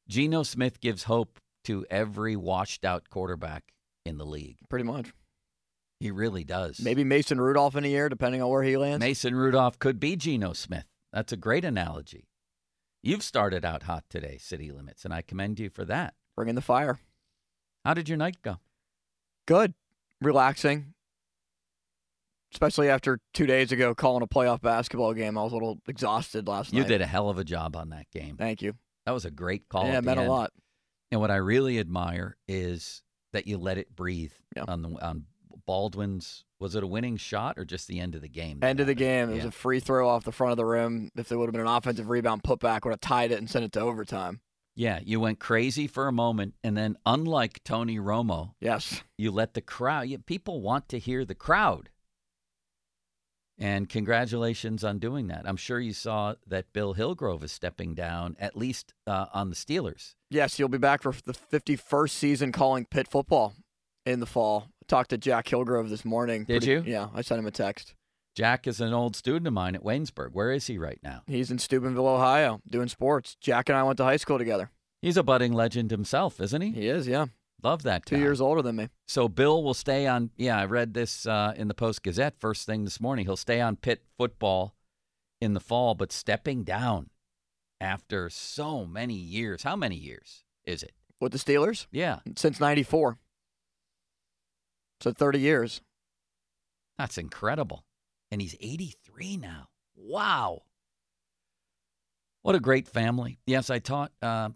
Geno 0.09 0.43
Smith 0.43 0.81
gives 0.81 1.05
hope 1.05 1.39
to 1.65 1.87
every 1.91 2.35
washed 2.35 2.85
out 2.85 3.09
quarterback 3.09 3.73
in 4.05 4.19
the 4.19 4.27
league. 4.27 4.57
Pretty 4.69 4.85
much. 4.85 5.13
He 6.01 6.11
really 6.11 6.45
does. 6.45 6.81
Maybe 6.81 7.05
Mason 7.05 7.41
Rudolph 7.41 7.77
in 7.77 7.85
a 7.85 7.89
year, 7.89 8.09
depending 8.09 8.43
on 8.43 8.49
where 8.49 8.63
he 8.63 8.77
lands. 8.77 9.01
Mason 9.01 9.35
Rudolph 9.35 9.79
could 9.79 10.01
be 10.01 10.17
Geno 10.17 10.53
Smith. 10.53 10.87
That's 11.13 11.33
a 11.33 11.37
great 11.37 11.65
analogy. 11.65 12.29
You've 13.03 13.23
started 13.23 13.65
out 13.65 13.85
hot 13.85 14.05
today, 14.11 14.39
City 14.39 14.73
Limits, 14.73 15.05
and 15.05 15.15
I 15.15 15.23
commend 15.23 15.61
you 15.61 15.71
for 15.71 15.85
that. 15.85 16.15
Bring 16.37 16.49
in 16.49 16.57
the 16.57 16.61
fire. 16.61 16.99
How 17.85 17.95
did 17.95 18.09
your 18.09 18.19
night 18.19 18.43
go? 18.43 18.59
Good. 19.47 19.75
Relaxing. 20.21 20.95
Especially 22.53 22.89
after 22.89 23.19
two 23.35 23.47
days 23.47 23.73
ago 23.73 23.95
calling 23.95 24.23
a 24.23 24.27
playoff 24.27 24.61
basketball 24.63 25.13
game. 25.15 25.37
I 25.37 25.43
was 25.43 25.53
a 25.53 25.57
little 25.57 25.79
exhausted 25.87 26.49
last 26.49 26.73
You 26.73 26.81
night. 26.81 26.89
You 26.89 26.95
did 26.95 27.03
a 27.03 27.07
hell 27.07 27.29
of 27.29 27.39
a 27.39 27.45
job 27.45 27.77
on 27.77 27.91
that 27.91 28.07
game. 28.11 28.37
Thank 28.37 28.63
you. 28.63 28.75
That 29.07 29.13
was 29.13 29.25
a 29.25 29.31
great 29.31 29.69
call. 29.69 29.85
yeah, 29.87 29.99
it 29.99 30.05
meant 30.05 30.21
a 30.21 30.25
lot. 30.25 30.53
And 31.11 31.21
what 31.21 31.31
I 31.31 31.37
really 31.37 31.79
admire 31.79 32.37
is 32.47 33.03
that 33.33 33.47
you 33.47 33.59
let 33.59 33.79
it 33.79 33.95
breathe 33.95 34.33
Yeah. 34.57 34.65
on 34.69 34.83
the 34.83 34.89
on 35.05 35.25
Baldwin's. 35.67 36.45
Was 36.61 36.75
it 36.75 36.83
a 36.83 36.87
winning 36.87 37.17
shot 37.19 37.55
or 37.59 37.65
just 37.65 37.87
the 37.87 38.01
end 38.01 38.15
of 38.15 38.21
the 38.23 38.29
game? 38.29 38.59
End 38.63 38.81
of 38.81 38.87
the 38.87 38.95
game. 38.95 39.31
It 39.31 39.37
was 39.37 39.45
a 39.45 39.51
free 39.51 39.79
throw 39.81 40.09
off 40.09 40.25
the 40.25 40.33
front 40.33 40.51
of 40.51 40.57
the 40.57 40.65
rim. 40.65 41.11
If 41.17 41.29
there 41.29 41.39
would 41.39 41.47
have 41.47 41.53
been 41.53 41.61
an 41.61 41.67
offensive 41.69 42.09
rebound 42.09 42.43
putback, 42.43 42.85
would 42.85 42.91
have 42.91 43.01
tied 43.01 43.31
it 43.31 43.39
and 43.39 43.49
sent 43.49 43.65
it 43.65 43.73
to 43.73 43.81
overtime. 43.81 44.41
Yeah, 44.75 45.01
you 45.05 45.21
went 45.21 45.39
crazy 45.41 45.87
for 45.87 46.09
a 46.09 46.13
moment, 46.13 46.55
and 46.65 46.77
then 46.77 46.97
unlike 47.05 47.63
Tony 47.65 47.99
Romo, 47.99 48.53
Yes. 48.61 49.03
you 49.17 49.31
let 49.31 49.55
the 49.55 49.61
crowd. 49.61 50.03
You, 50.09 50.19
people 50.19 50.61
want 50.61 50.89
to 50.91 50.99
hear 50.99 51.25
the 51.25 51.35
crowd. 51.35 51.91
And 53.59 53.89
congratulations 53.89 54.85
on 54.85 54.99
doing 54.99 55.27
that. 55.29 55.43
I'm 55.45 55.57
sure 55.57 55.81
you 55.81 55.93
saw 55.93 56.35
that 56.47 56.73
Bill 56.73 56.93
Hillgrove 56.93 57.43
is 57.43 57.51
stepping 57.51 57.95
down, 57.95 58.37
at 58.39 58.57
least 58.57 58.95
uh, 59.07 59.27
on 59.35 59.51
the 59.51 59.57
Steelers. 59.57 60.15
Yes, 60.31 60.57
he'll 60.57 60.69
be 60.69 60.79
back 60.79 61.03
for 61.03 61.13
the 61.25 61.33
51st 61.35 62.11
season 62.11 62.53
calling 62.53 62.85
Pitt 62.85 63.09
football 63.09 63.55
in 64.07 64.21
the 64.21 64.27
fall. 64.27 64.69
Talked 64.87 65.11
to 65.11 65.19
Jack 65.19 65.49
Hillgrove 65.49 65.91
this 65.91 66.05
morning. 66.05 66.45
Did 66.45 66.63
Pretty- 66.63 66.67
you? 66.71 66.83
Yeah, 66.87 67.09
I 67.15 67.23
sent 67.23 67.41
him 67.41 67.47
a 67.47 67.51
text. 67.51 67.95
Jack 68.37 68.69
is 68.69 68.81
an 68.81 68.93
old 68.93 69.17
student 69.17 69.49
of 69.49 69.53
mine 69.53 69.75
at 69.75 69.83
Waynesburg. 69.83 70.31
Where 70.33 70.53
is 70.53 70.69
he 70.69 70.79
right 70.79 71.01
now? 71.03 71.23
He's 71.27 71.51
in 71.51 71.59
Steubenville, 71.59 72.07
Ohio, 72.07 72.61
doing 72.71 72.87
sports. 72.87 73.37
Jack 73.41 73.69
and 73.69 73.77
I 73.77 73.83
went 73.83 73.97
to 73.97 74.05
high 74.05 74.17
school 74.19 74.39
together. 74.39 74.71
He's 75.03 75.17
a 75.17 75.25
budding 75.25 75.53
legend 75.53 75.91
himself, 75.91 76.41
isn't 76.41 76.63
he? 76.63 76.71
He 76.71 76.87
is, 76.87 77.09
yeah. 77.09 77.27
Love 77.63 77.83
that. 77.83 78.07
Two 78.07 78.19
years 78.19 78.41
older 78.41 78.63
than 78.63 78.77
me. 78.77 78.89
So 79.09 79.29
Bill 79.29 79.63
will 79.65 79.75
stay 79.75 80.07
on. 80.07 80.31
Yeah, 80.37 80.59
I 80.59 80.65
read 80.67 80.95
this 80.95 81.27
uh, 81.27 81.55
in 81.57 81.67
the 81.69 81.75
Post 81.75 82.03
Gazette 82.05 82.39
first 82.39 82.67
thing 82.67 82.85
this 82.85 83.01
morning. 83.01 83.25
He'll 83.27 83.37
stay 83.37 83.61
on 83.61 83.75
Pitt 83.77 84.05
football 84.17 84.75
in 85.41 85.55
the 85.55 85.61
fall, 85.61 85.95
but 85.95 86.13
stepping 86.13 86.63
down 86.63 87.11
after 87.81 88.31
so 88.31 88.85
many 88.87 89.15
years. 89.15 89.65
How 89.65 89.75
many 89.77 89.97
years 89.97 90.45
is 90.65 90.83
it? 90.85 90.93
With 91.21 91.33
the 91.33 91.39
Steelers 91.39 91.87
Yeah, 91.91 92.21
since 92.37 92.61
94. 92.61 93.19
So 95.01 95.13
30 95.13 95.41
years. 95.41 95.81
that's 96.97 97.19
incredible. 97.19 97.85
And 98.31 98.41
he's 98.41 98.55
83 98.61 99.37
now. 99.37 99.69
Wow. 99.97 100.63
What 102.43 102.55
a 102.55 102.61
great 102.61 102.87
family. 102.87 103.39
Yes, 103.47 103.69
I 103.71 103.79
taught 103.81 104.13
uh, 104.23 104.51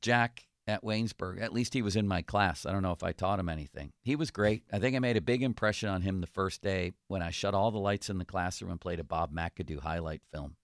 Jack 0.00 0.44
at 0.72 0.82
Waynesburg. 0.82 1.40
At 1.40 1.52
least 1.52 1.74
he 1.74 1.82
was 1.82 1.94
in 1.94 2.08
my 2.08 2.22
class. 2.22 2.66
I 2.66 2.72
don't 2.72 2.82
know 2.82 2.92
if 2.92 3.02
I 3.02 3.12
taught 3.12 3.38
him 3.38 3.48
anything. 3.48 3.92
He 4.02 4.16
was 4.16 4.30
great. 4.30 4.64
I 4.72 4.78
think 4.78 4.96
I 4.96 4.98
made 4.98 5.16
a 5.16 5.20
big 5.20 5.42
impression 5.42 5.88
on 5.88 6.02
him 6.02 6.20
the 6.20 6.26
first 6.26 6.62
day 6.62 6.92
when 7.08 7.22
I 7.22 7.30
shut 7.30 7.54
all 7.54 7.70
the 7.70 7.78
lights 7.78 8.08
in 8.10 8.18
the 8.18 8.24
classroom 8.24 8.70
and 8.70 8.80
played 8.80 8.98
a 8.98 9.04
Bob 9.04 9.32
McAdoo 9.32 9.80
highlight 9.80 10.22
film. 10.32 10.56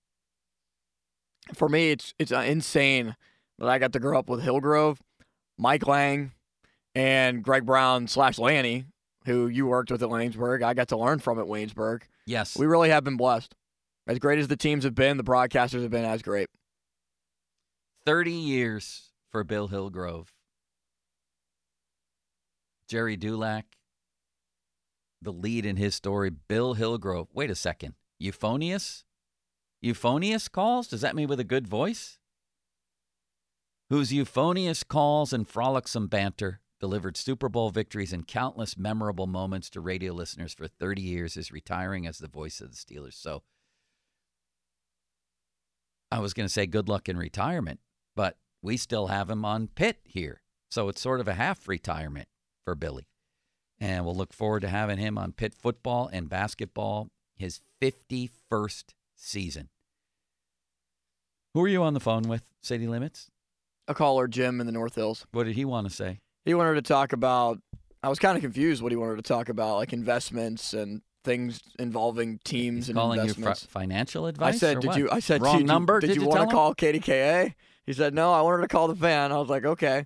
For 1.54 1.68
me, 1.68 1.90
it's 1.90 2.14
it's 2.18 2.32
uh, 2.32 2.38
insane 2.40 3.14
that 3.58 3.68
I 3.68 3.78
got 3.78 3.92
to 3.92 4.00
grow 4.00 4.18
up 4.18 4.28
with 4.28 4.42
Hillgrove, 4.42 5.00
Mike 5.56 5.86
Lange, 5.86 6.32
and 6.94 7.42
Greg 7.42 7.64
Brown 7.64 8.06
slash 8.06 8.38
Lanny, 8.38 8.86
who 9.24 9.46
you 9.46 9.66
worked 9.66 9.90
with 9.90 10.02
at 10.02 10.08
Waynesburg. 10.08 10.62
I 10.62 10.74
got 10.74 10.88
to 10.88 10.96
learn 10.96 11.20
from 11.20 11.38
at 11.38 11.46
Waynesburg. 11.46 12.02
Yes. 12.26 12.56
We 12.56 12.66
really 12.66 12.90
have 12.90 13.04
been 13.04 13.16
blessed. 13.16 13.54
As 14.06 14.18
great 14.18 14.38
as 14.38 14.48
the 14.48 14.56
teams 14.56 14.84
have 14.84 14.94
been, 14.94 15.16
the 15.16 15.24
broadcasters 15.24 15.82
have 15.82 15.90
been 15.90 16.04
as 16.04 16.22
great. 16.22 16.48
30 18.06 18.32
years 18.32 19.07
for 19.30 19.44
Bill 19.44 19.68
Hillgrove. 19.68 20.32
Gerry 22.88 23.16
Dulac, 23.16 23.66
the 25.20 25.32
lead 25.32 25.66
in 25.66 25.76
his 25.76 25.94
story, 25.94 26.30
Bill 26.30 26.74
Hillgrove. 26.74 27.28
Wait 27.34 27.50
a 27.50 27.54
second. 27.54 27.94
Euphonious? 28.18 29.04
Euphonious 29.82 30.48
calls? 30.48 30.88
Does 30.88 31.02
that 31.02 31.14
mean 31.14 31.28
with 31.28 31.40
a 31.40 31.44
good 31.44 31.66
voice? 31.68 32.18
Whose 33.90 34.12
euphonious 34.12 34.82
calls 34.82 35.32
and 35.32 35.48
frolicsome 35.48 36.08
banter 36.08 36.60
delivered 36.80 37.16
Super 37.16 37.48
Bowl 37.48 37.70
victories 37.70 38.12
and 38.12 38.26
countless 38.26 38.76
memorable 38.76 39.26
moments 39.26 39.70
to 39.70 39.80
radio 39.80 40.12
listeners 40.12 40.54
for 40.54 40.68
30 40.68 41.02
years 41.02 41.36
is 41.36 41.52
retiring 41.52 42.06
as 42.06 42.18
the 42.18 42.28
voice 42.28 42.60
of 42.60 42.70
the 42.70 42.76
Steelers. 42.76 43.14
So 43.14 43.42
I 46.10 46.20
was 46.20 46.34
going 46.34 46.46
to 46.46 46.52
say 46.52 46.66
good 46.66 46.88
luck 46.88 47.08
in 47.08 47.16
retirement, 47.16 47.80
but 48.14 48.36
we 48.62 48.76
still 48.76 49.08
have 49.08 49.30
him 49.30 49.44
on 49.44 49.68
Pitt 49.68 49.98
here. 50.04 50.40
So 50.70 50.88
it's 50.88 51.00
sort 51.00 51.20
of 51.20 51.28
a 51.28 51.34
half 51.34 51.68
retirement 51.68 52.28
for 52.64 52.74
Billy. 52.74 53.08
And 53.80 54.04
we'll 54.04 54.16
look 54.16 54.32
forward 54.32 54.60
to 54.60 54.68
having 54.68 54.98
him 54.98 55.16
on 55.16 55.32
Pitt 55.32 55.54
football 55.54 56.10
and 56.12 56.28
basketball 56.28 57.08
his 57.36 57.60
51st 57.80 58.84
season. 59.16 59.68
Who 61.54 61.64
are 61.64 61.68
you 61.68 61.82
on 61.82 61.94
the 61.94 62.00
phone 62.00 62.22
with, 62.22 62.42
City 62.60 62.86
Limits? 62.86 63.30
A 63.86 63.94
caller, 63.94 64.28
Jim, 64.28 64.60
in 64.60 64.66
the 64.66 64.72
North 64.72 64.96
Hills. 64.96 65.26
What 65.32 65.44
did 65.44 65.54
he 65.54 65.64
want 65.64 65.88
to 65.88 65.94
say? 65.94 66.20
He 66.44 66.54
wanted 66.54 66.74
to 66.74 66.82
talk 66.82 67.12
about. 67.12 67.58
I 68.02 68.08
was 68.08 68.18
kind 68.18 68.36
of 68.36 68.42
confused 68.42 68.82
what 68.82 68.92
he 68.92 68.96
wanted 68.96 69.16
to 69.16 69.22
talk 69.22 69.48
about, 69.48 69.76
like 69.76 69.92
investments 69.92 70.74
and 70.74 71.00
things 71.24 71.60
involving 71.78 72.38
teams 72.44 72.86
He's 72.86 72.88
and 72.90 72.98
calling 72.98 73.20
you 73.20 73.32
fr- 73.32 73.40
investments. 73.40 73.72
financial 73.72 74.30
I 74.38 74.52
said, 74.52 74.80
"Did 74.80 74.88
what? 74.88 74.98
you?" 74.98 75.08
I 75.10 75.20
said, 75.20 75.42
wrong 75.42 75.58
did 75.58 75.66
number. 75.66 75.94
You, 75.94 76.00
did, 76.00 76.16
you, 76.16 76.22
you 76.22 76.28
want 76.28 76.48
to 76.48 76.54
call 76.54 76.74
KDKA? 76.74 77.54
He 77.88 77.94
said, 77.94 78.12
"No, 78.12 78.34
I 78.34 78.42
wanted 78.42 78.60
to 78.60 78.68
call 78.68 78.86
the 78.86 78.94
fan." 78.94 79.32
I 79.32 79.38
was 79.38 79.48
like, 79.48 79.64
"Okay." 79.64 80.04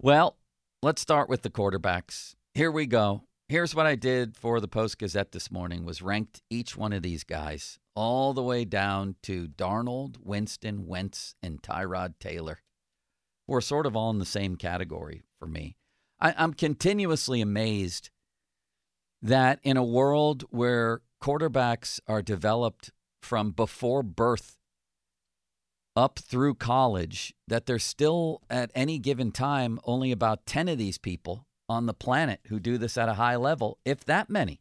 Well, 0.00 0.36
let's 0.84 1.02
start 1.02 1.28
with 1.28 1.42
the 1.42 1.50
quarterbacks. 1.50 2.36
Here 2.54 2.70
we 2.70 2.86
go. 2.86 3.24
Here's 3.48 3.74
what 3.74 3.86
I 3.86 3.96
did 3.96 4.36
for 4.36 4.60
the 4.60 4.68
Post 4.68 4.98
Gazette 4.98 5.32
this 5.32 5.50
morning 5.50 5.84
was 5.84 6.00
ranked 6.00 6.40
each 6.48 6.76
one 6.76 6.92
of 6.92 7.02
these 7.02 7.24
guys 7.24 7.80
all 7.96 8.34
the 8.34 8.42
way 8.44 8.64
down 8.64 9.16
to 9.24 9.48
Darnold, 9.48 10.18
Winston, 10.22 10.86
Wentz, 10.86 11.34
and 11.42 11.60
Tyrod 11.60 12.14
Taylor. 12.20 12.60
We're 13.48 13.60
sort 13.60 13.84
of 13.84 13.96
all 13.96 14.10
in 14.10 14.20
the 14.20 14.24
same 14.24 14.54
category 14.54 15.24
for 15.40 15.48
me. 15.48 15.76
I, 16.20 16.36
I'm 16.38 16.54
continuously 16.54 17.40
amazed 17.40 18.10
that 19.20 19.58
in 19.64 19.76
a 19.76 19.82
world 19.82 20.44
where 20.50 21.00
quarterbacks 21.20 21.98
are 22.06 22.22
developed 22.22 22.92
from 23.20 23.50
before 23.50 24.04
birth 24.04 24.57
up 25.98 26.20
through 26.20 26.54
college 26.54 27.34
that 27.48 27.66
there's 27.66 27.82
still 27.82 28.40
at 28.48 28.70
any 28.72 29.00
given 29.00 29.32
time 29.32 29.80
only 29.82 30.12
about 30.12 30.46
10 30.46 30.68
of 30.68 30.78
these 30.78 30.96
people 30.96 31.44
on 31.68 31.86
the 31.86 31.92
planet 31.92 32.38
who 32.46 32.60
do 32.60 32.78
this 32.78 32.96
at 32.96 33.08
a 33.08 33.14
high 33.14 33.34
level, 33.34 33.78
if 33.84 34.04
that 34.04 34.30
many. 34.30 34.60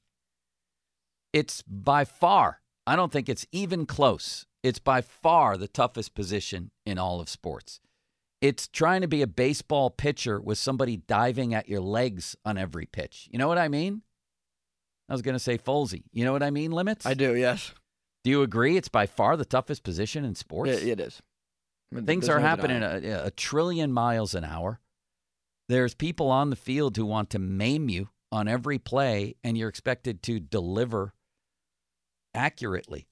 It's 1.32 1.62
by 1.62 2.06
far, 2.06 2.62
I 2.88 2.96
don't 2.96 3.12
think 3.12 3.29
it's 3.29 3.46
even 3.51 3.86
close. 3.86 4.48
It's 4.63 4.79
by 4.79 5.01
far 5.01 5.58
the 5.58 5.67
toughest 5.67 6.15
position 6.15 6.72
in 6.88 6.98
all 6.98 7.22
of 7.22 7.29
sports. 7.29 7.79
It's 8.41 8.67
trying 8.67 9.01
to 9.01 9.08
be 9.08 9.22
a 9.22 9.27
baseball 9.27 9.91
pitcher 9.91 10.41
with 10.41 10.58
somebody 10.58 10.98
diving 10.98 11.53
at 11.53 11.70
your 11.70 11.82
legs 11.82 12.36
on 12.46 12.58
every 12.58 12.88
pitch. 12.88 13.27
You 13.32 13.38
know 13.38 13.48
what 13.48 13.60
I 13.60 13.67
mean? 13.67 14.01
I 15.08 15.13
was 15.13 15.22
going 15.22 15.36
to 15.36 15.39
say 15.39 15.60
Folsey. 15.60 16.03
You 16.12 16.25
know 16.25 16.34
what 16.34 16.44
I 16.44 16.50
mean, 16.50 16.72
Limits? 16.72 17.06
I 17.06 17.13
do. 17.13 17.36
Yes, 17.36 17.74
Do 18.24 18.32
you 18.32 18.41
agree 18.41 18.75
it's 18.75 18.89
by 18.89 19.06
far 19.06 19.38
the 19.38 19.46
toughest 19.46 19.84
position 19.84 20.25
in 20.25 20.34
sports? 20.34 20.72
it, 20.72 20.88
it 20.88 21.00
is. 21.00 21.22
Things 21.94 22.27
are 22.27 22.39
happening 22.39 22.82
denying 22.82 23.03
it. 23.03 23.10
at 23.10 23.24
a, 23.24 23.25
a 23.27 23.32
trillion 23.32 23.91
miles 23.91 24.36
an 24.36 24.44
hour. 24.44 24.79
There's 25.70 25.94
people 25.94 26.29
on 26.29 26.50
the 26.50 26.56
field 26.56 26.98
who 26.98 27.06
want 27.06 27.29
to 27.32 27.39
maim 27.39 27.89
you 27.89 28.10
on 28.32 28.48
every 28.48 28.77
play, 28.77 29.36
and 29.44 29.58
you're 29.58 29.70
expected 29.70 30.22
to 30.24 30.39
deliver 30.39 31.13
accurately 32.34 33.08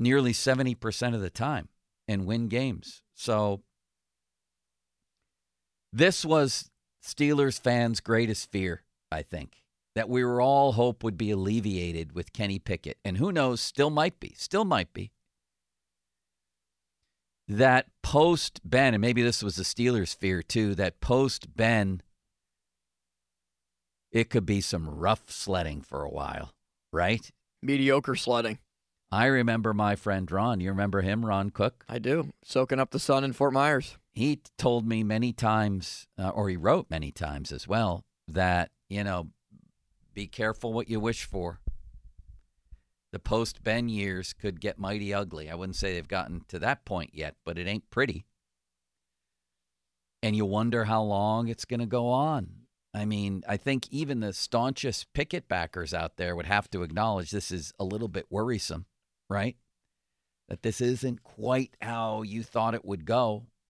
nearly 0.00 0.32
70% 0.32 1.14
of 1.14 1.20
the 1.20 1.30
time 1.30 1.68
and 2.08 2.26
win 2.26 2.48
games. 2.48 3.02
So, 3.14 3.62
this 5.92 6.24
was 6.24 6.70
Steelers 7.04 7.60
fans' 7.60 8.00
greatest 8.00 8.50
fear, 8.50 8.82
I 9.10 9.22
think, 9.22 9.62
that 9.94 10.08
we 10.08 10.24
were 10.24 10.40
all 10.40 10.72
hope 10.72 11.04
would 11.04 11.18
be 11.18 11.30
alleviated 11.30 12.12
with 12.12 12.32
Kenny 12.32 12.58
Pickett. 12.58 12.98
And 13.04 13.18
who 13.18 13.30
knows, 13.30 13.60
still 13.60 13.90
might 13.90 14.18
be, 14.18 14.34
still 14.36 14.64
might 14.64 14.92
be 14.92 15.12
that 17.48 17.86
post 18.02 18.60
Ben, 18.64 18.94
and 18.94 19.00
maybe 19.00 19.22
this 19.22 19.42
was 19.42 19.56
the 19.56 19.64
Steelers' 19.64 20.16
fear 20.16 20.42
too, 20.42 20.74
that 20.74 21.00
post 21.00 21.56
Ben, 21.56 22.02
it 24.10 24.30
could 24.30 24.46
be 24.46 24.60
some 24.60 24.88
rough 24.88 25.30
sledding 25.30 25.80
for 25.80 26.02
a 26.02 26.10
while, 26.10 26.52
right? 26.92 27.30
mediocre 27.62 28.16
sledding. 28.16 28.58
I 29.10 29.26
remember 29.26 29.72
my 29.72 29.94
friend 29.94 30.30
Ron. 30.30 30.60
You 30.60 30.70
remember 30.70 31.02
him, 31.02 31.24
Ron 31.24 31.50
Cook? 31.50 31.84
I 31.88 31.98
do. 31.98 32.30
Soaking 32.44 32.80
up 32.80 32.90
the 32.90 32.98
sun 32.98 33.24
in 33.24 33.32
Fort 33.32 33.52
Myers. 33.52 33.96
He 34.14 34.40
told 34.58 34.86
me 34.86 35.04
many 35.04 35.32
times, 35.32 36.06
uh, 36.18 36.30
or 36.30 36.48
he 36.48 36.56
wrote 36.56 36.90
many 36.90 37.12
times 37.12 37.52
as 37.52 37.68
well, 37.68 38.04
that, 38.28 38.70
you 38.88 39.04
know, 39.04 39.28
be 40.14 40.26
careful 40.26 40.72
what 40.72 40.88
you 40.88 41.00
wish 41.00 41.24
for. 41.24 41.60
The 43.12 43.18
post 43.18 43.62
Ben 43.62 43.90
years 43.90 44.32
could 44.32 44.60
get 44.60 44.78
mighty 44.78 45.12
ugly. 45.12 45.50
I 45.50 45.54
wouldn't 45.54 45.76
say 45.76 45.92
they've 45.92 46.08
gotten 46.08 46.44
to 46.48 46.58
that 46.60 46.84
point 46.86 47.10
yet, 47.12 47.36
but 47.44 47.58
it 47.58 47.68
ain't 47.68 47.90
pretty. 47.90 48.24
And 50.22 50.34
you 50.34 50.46
wonder 50.46 50.84
how 50.84 51.02
long 51.02 51.48
it's 51.48 51.66
going 51.66 51.80
to 51.80 51.86
go 51.86 52.08
on. 52.08 52.62
I 52.94 53.04
mean, 53.04 53.42
I 53.48 53.56
think 53.56 53.88
even 53.90 54.20
the 54.20 54.32
staunchest 54.32 55.12
Pickett 55.12 55.48
backers 55.48 55.92
out 55.92 56.16
there 56.16 56.36
would 56.36 56.46
have 56.46 56.70
to 56.70 56.82
acknowledge 56.82 57.30
this 57.30 57.50
is 57.50 57.72
a 57.78 57.84
little 57.84 58.08
bit 58.08 58.26
worrisome, 58.30 58.86
right? 59.28 59.56
That 60.48 60.62
this 60.62 60.80
isn't 60.80 61.22
quite 61.22 61.76
how 61.80 62.22
you 62.22 62.42
thought 62.42 62.74
it 62.74 62.84
would 62.84 63.04
go. 63.04 63.46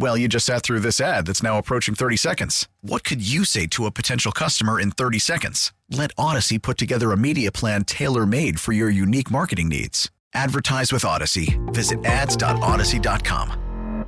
Well, 0.00 0.16
you 0.16 0.28
just 0.28 0.46
sat 0.46 0.62
through 0.62 0.80
this 0.80 0.98
ad 0.98 1.26
that's 1.26 1.42
now 1.42 1.58
approaching 1.58 1.94
30 1.94 2.16
seconds. 2.16 2.66
What 2.80 3.04
could 3.04 3.20
you 3.20 3.44
say 3.44 3.66
to 3.66 3.84
a 3.84 3.90
potential 3.90 4.32
customer 4.32 4.80
in 4.80 4.92
30 4.92 5.18
seconds? 5.18 5.74
Let 5.90 6.10
Odyssey 6.16 6.58
put 6.58 6.78
together 6.78 7.12
a 7.12 7.18
media 7.18 7.52
plan 7.52 7.84
tailor 7.84 8.24
made 8.24 8.58
for 8.58 8.72
your 8.72 8.88
unique 8.88 9.30
marketing 9.30 9.68
needs. 9.68 10.10
Advertise 10.32 10.90
with 10.90 11.04
Odyssey. 11.04 11.60
Visit 11.66 12.02
ads.odyssey.com. 12.06 14.06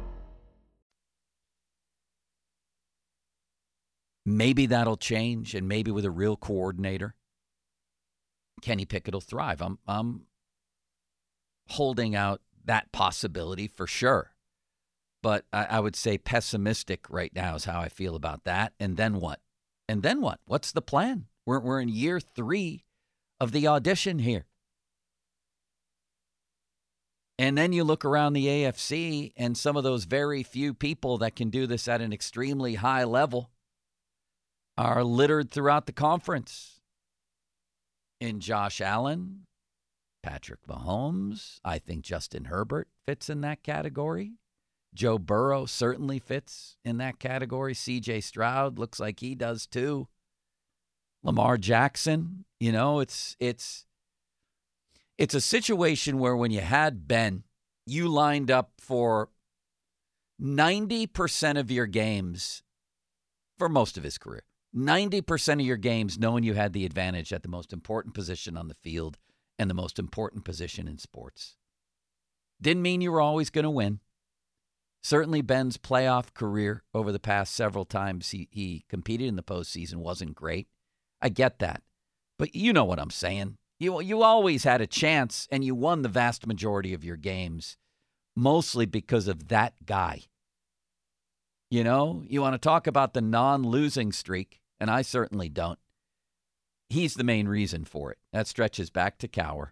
Maybe 4.24 4.64
that'll 4.64 4.96
change, 4.96 5.54
and 5.54 5.68
maybe 5.68 5.90
with 5.90 6.06
a 6.06 6.10
real 6.10 6.38
coordinator, 6.38 7.16
Kenny 8.62 8.86
Pickett 8.86 9.12
will 9.12 9.20
thrive. 9.20 9.60
I'm, 9.60 9.78
I'm 9.86 10.22
holding 11.68 12.16
out 12.16 12.40
that 12.64 12.92
possibility 12.92 13.68
for 13.68 13.86
sure. 13.86 14.31
But 15.22 15.44
I, 15.52 15.64
I 15.64 15.80
would 15.80 15.96
say 15.96 16.18
pessimistic 16.18 17.08
right 17.08 17.32
now 17.34 17.54
is 17.54 17.64
how 17.64 17.80
I 17.80 17.88
feel 17.88 18.16
about 18.16 18.44
that. 18.44 18.72
And 18.80 18.96
then 18.96 19.20
what? 19.20 19.40
And 19.88 20.02
then 20.02 20.20
what? 20.20 20.40
What's 20.46 20.72
the 20.72 20.82
plan? 20.82 21.26
We're, 21.46 21.60
we're 21.60 21.80
in 21.80 21.88
year 21.88 22.20
three 22.20 22.84
of 23.40 23.52
the 23.52 23.66
audition 23.66 24.18
here. 24.18 24.46
And 27.38 27.58
then 27.58 27.72
you 27.72 27.82
look 27.82 28.04
around 28.04 28.34
the 28.34 28.46
AFC, 28.46 29.32
and 29.36 29.56
some 29.56 29.76
of 29.76 29.82
those 29.82 30.04
very 30.04 30.42
few 30.42 30.74
people 30.74 31.18
that 31.18 31.34
can 31.34 31.50
do 31.50 31.66
this 31.66 31.88
at 31.88 32.00
an 32.00 32.12
extremely 32.12 32.74
high 32.74 33.04
level 33.04 33.50
are 34.78 35.02
littered 35.02 35.50
throughout 35.50 35.86
the 35.86 35.92
conference. 35.92 36.80
In 38.20 38.38
Josh 38.38 38.80
Allen, 38.80 39.46
Patrick 40.22 40.64
Mahomes, 40.68 41.58
I 41.64 41.78
think 41.78 42.04
Justin 42.04 42.44
Herbert 42.44 42.88
fits 43.04 43.28
in 43.28 43.40
that 43.40 43.64
category. 43.64 44.34
Joe 44.94 45.18
Burrow 45.18 45.66
certainly 45.66 46.18
fits 46.18 46.76
in 46.84 46.98
that 46.98 47.18
category. 47.18 47.74
CJ 47.74 48.22
Stroud 48.22 48.78
looks 48.78 49.00
like 49.00 49.20
he 49.20 49.34
does 49.34 49.66
too. 49.66 50.08
Lamar 51.22 51.56
Jackson, 51.56 52.44
you 52.60 52.72
know, 52.72 53.00
it's 53.00 53.36
it's 53.38 53.86
it's 55.18 55.34
a 55.34 55.40
situation 55.40 56.18
where 56.18 56.36
when 56.36 56.50
you 56.50 56.60
had 56.60 57.06
Ben, 57.06 57.44
you 57.86 58.08
lined 58.08 58.50
up 58.50 58.72
for 58.78 59.30
90% 60.40 61.58
of 61.58 61.70
your 61.70 61.86
games 61.86 62.62
for 63.56 63.68
most 63.68 63.96
of 63.96 64.02
his 64.02 64.18
career. 64.18 64.42
90% 64.74 65.54
of 65.54 65.60
your 65.60 65.76
games 65.76 66.18
knowing 66.18 66.44
you 66.44 66.54
had 66.54 66.72
the 66.72 66.86
advantage 66.86 67.32
at 67.32 67.42
the 67.42 67.48
most 67.48 67.72
important 67.72 68.14
position 68.14 68.56
on 68.56 68.68
the 68.68 68.74
field 68.74 69.18
and 69.58 69.68
the 69.68 69.74
most 69.74 69.98
important 69.98 70.44
position 70.44 70.88
in 70.88 70.98
sports. 70.98 71.56
Didn't 72.60 72.82
mean 72.82 73.00
you 73.00 73.12
were 73.12 73.20
always 73.20 73.50
going 73.50 73.64
to 73.64 73.70
win. 73.70 74.00
Certainly, 75.02 75.42
Ben's 75.42 75.78
playoff 75.78 76.32
career 76.32 76.84
over 76.94 77.10
the 77.10 77.18
past 77.18 77.54
several 77.54 77.84
times 77.84 78.30
he, 78.30 78.48
he 78.52 78.84
competed 78.88 79.26
in 79.26 79.36
the 79.36 79.42
postseason 79.42 79.96
wasn't 79.96 80.36
great. 80.36 80.68
I 81.20 81.28
get 81.28 81.58
that. 81.58 81.82
But 82.38 82.54
you 82.54 82.72
know 82.72 82.84
what 82.84 83.00
I'm 83.00 83.10
saying. 83.10 83.56
You, 83.80 84.00
you 84.00 84.22
always 84.22 84.62
had 84.62 84.80
a 84.80 84.86
chance, 84.86 85.48
and 85.50 85.64
you 85.64 85.74
won 85.74 86.02
the 86.02 86.08
vast 86.08 86.46
majority 86.46 86.94
of 86.94 87.04
your 87.04 87.16
games, 87.16 87.76
mostly 88.36 88.86
because 88.86 89.26
of 89.26 89.48
that 89.48 89.74
guy. 89.84 90.22
You 91.68 91.82
know, 91.82 92.22
you 92.28 92.40
want 92.40 92.54
to 92.54 92.58
talk 92.58 92.86
about 92.86 93.12
the 93.12 93.20
non 93.20 93.64
losing 93.64 94.12
streak, 94.12 94.60
and 94.78 94.88
I 94.88 95.02
certainly 95.02 95.48
don't. 95.48 95.78
He's 96.90 97.14
the 97.14 97.24
main 97.24 97.48
reason 97.48 97.84
for 97.84 98.12
it. 98.12 98.18
That 98.32 98.46
stretches 98.46 98.90
back 98.90 99.18
to 99.18 99.28
Cowher. 99.28 99.70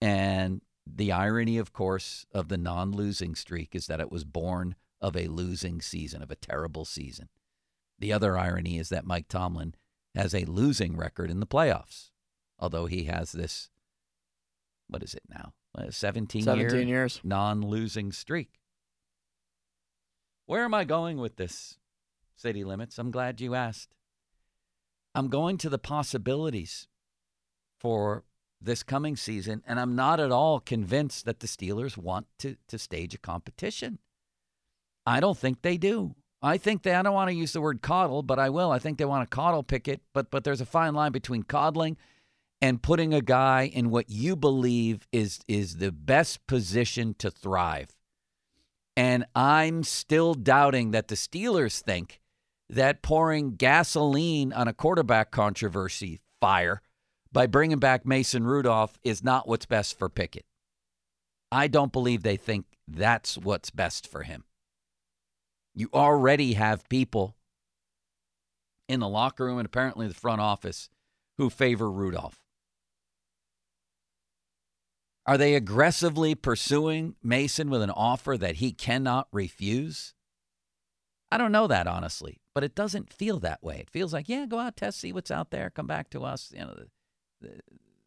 And 0.00 0.62
the 0.86 1.12
irony, 1.12 1.58
of 1.58 1.72
course, 1.72 2.26
of 2.32 2.48
the 2.48 2.58
non 2.58 2.92
losing 2.92 3.34
streak 3.34 3.74
is 3.74 3.86
that 3.86 4.00
it 4.00 4.12
was 4.12 4.24
born 4.24 4.74
of 5.00 5.16
a 5.16 5.28
losing 5.28 5.80
season, 5.80 6.22
of 6.22 6.30
a 6.30 6.36
terrible 6.36 6.84
season. 6.84 7.28
The 7.98 8.12
other 8.12 8.36
irony 8.36 8.78
is 8.78 8.88
that 8.88 9.06
Mike 9.06 9.28
Tomlin 9.28 9.74
has 10.14 10.34
a 10.34 10.44
losing 10.44 10.96
record 10.96 11.30
in 11.30 11.40
the 11.40 11.46
playoffs, 11.46 12.10
although 12.58 12.86
he 12.86 13.04
has 13.04 13.32
this, 13.32 13.70
what 14.88 15.02
is 15.02 15.14
it 15.14 15.22
now? 15.28 15.52
17, 15.90 16.42
17 16.42 16.70
year 16.70 16.86
years. 16.86 17.20
non 17.24 17.60
losing 17.60 18.12
streak. 18.12 18.60
Where 20.46 20.64
am 20.64 20.74
I 20.74 20.84
going 20.84 21.18
with 21.18 21.36
this, 21.36 21.78
City 22.36 22.62
Limits? 22.62 22.98
I'm 22.98 23.10
glad 23.10 23.40
you 23.40 23.54
asked. 23.54 23.94
I'm 25.14 25.28
going 25.28 25.58
to 25.58 25.68
the 25.68 25.78
possibilities 25.78 26.86
for 27.80 28.24
this 28.64 28.82
coming 28.82 29.16
season, 29.16 29.62
and 29.66 29.78
I'm 29.78 29.94
not 29.94 30.20
at 30.20 30.32
all 30.32 30.60
convinced 30.60 31.24
that 31.24 31.40
the 31.40 31.46
Steelers 31.46 31.96
want 31.96 32.26
to, 32.38 32.56
to 32.68 32.78
stage 32.78 33.14
a 33.14 33.18
competition. 33.18 33.98
I 35.06 35.20
don't 35.20 35.38
think 35.38 35.62
they 35.62 35.76
do. 35.76 36.14
I 36.42 36.58
think 36.58 36.82
they, 36.82 36.94
I 36.94 37.02
don't 37.02 37.14
want 37.14 37.30
to 37.30 37.34
use 37.34 37.52
the 37.52 37.60
word 37.60 37.80
coddle, 37.80 38.22
but 38.22 38.38
I 38.38 38.50
will. 38.50 38.70
I 38.70 38.78
think 38.78 38.98
they 38.98 39.04
want 39.04 39.28
to 39.28 39.34
coddle 39.34 39.62
Pickett, 39.62 40.02
but, 40.12 40.30
but 40.30 40.44
there's 40.44 40.60
a 40.60 40.66
fine 40.66 40.94
line 40.94 41.12
between 41.12 41.42
coddling 41.42 41.96
and 42.60 42.82
putting 42.82 43.14
a 43.14 43.20
guy 43.20 43.70
in 43.72 43.90
what 43.90 44.10
you 44.10 44.36
believe 44.36 45.06
is, 45.12 45.40
is 45.48 45.76
the 45.76 45.92
best 45.92 46.46
position 46.46 47.14
to 47.18 47.30
thrive. 47.30 47.96
And 48.96 49.24
I'm 49.34 49.82
still 49.82 50.34
doubting 50.34 50.92
that 50.92 51.08
the 51.08 51.14
Steelers 51.14 51.80
think 51.80 52.20
that 52.68 53.02
pouring 53.02 53.56
gasoline 53.56 54.52
on 54.52 54.68
a 54.68 54.72
quarterback 54.72 55.30
controversy 55.30 56.20
fire 56.40 56.80
by 57.34 57.46
bringing 57.48 57.80
back 57.80 58.06
Mason 58.06 58.44
Rudolph 58.44 58.96
is 59.02 59.22
not 59.22 59.46
what's 59.46 59.66
best 59.66 59.98
for 59.98 60.08
Pickett. 60.08 60.46
I 61.52 61.66
don't 61.66 61.92
believe 61.92 62.22
they 62.22 62.36
think 62.36 62.64
that's 62.88 63.36
what's 63.36 63.70
best 63.70 64.06
for 64.06 64.22
him. 64.22 64.44
You 65.74 65.90
already 65.92 66.54
have 66.54 66.88
people 66.88 67.34
in 68.88 69.00
the 69.00 69.08
locker 69.08 69.44
room 69.44 69.58
and 69.58 69.66
apparently 69.66 70.06
the 70.06 70.14
front 70.14 70.40
office 70.40 70.88
who 71.36 71.50
favor 71.50 71.90
Rudolph. 71.90 72.40
Are 75.26 75.38
they 75.38 75.54
aggressively 75.54 76.34
pursuing 76.34 77.16
Mason 77.22 77.68
with 77.68 77.82
an 77.82 77.90
offer 77.90 78.36
that 78.38 78.56
he 78.56 78.72
cannot 78.72 79.26
refuse? 79.32 80.14
I 81.32 81.38
don't 81.38 81.50
know 81.50 81.66
that 81.66 81.88
honestly, 81.88 82.40
but 82.54 82.62
it 82.62 82.76
doesn't 82.76 83.12
feel 83.12 83.40
that 83.40 83.62
way. 83.62 83.78
It 83.78 83.90
feels 83.90 84.12
like, 84.12 84.28
yeah, 84.28 84.46
go 84.46 84.60
out, 84.60 84.76
test, 84.76 85.00
see 85.00 85.12
what's 85.12 85.30
out 85.32 85.50
there, 85.50 85.70
come 85.70 85.88
back 85.88 86.10
to 86.10 86.22
us. 86.24 86.52
You 86.54 86.60
know, 86.60 86.76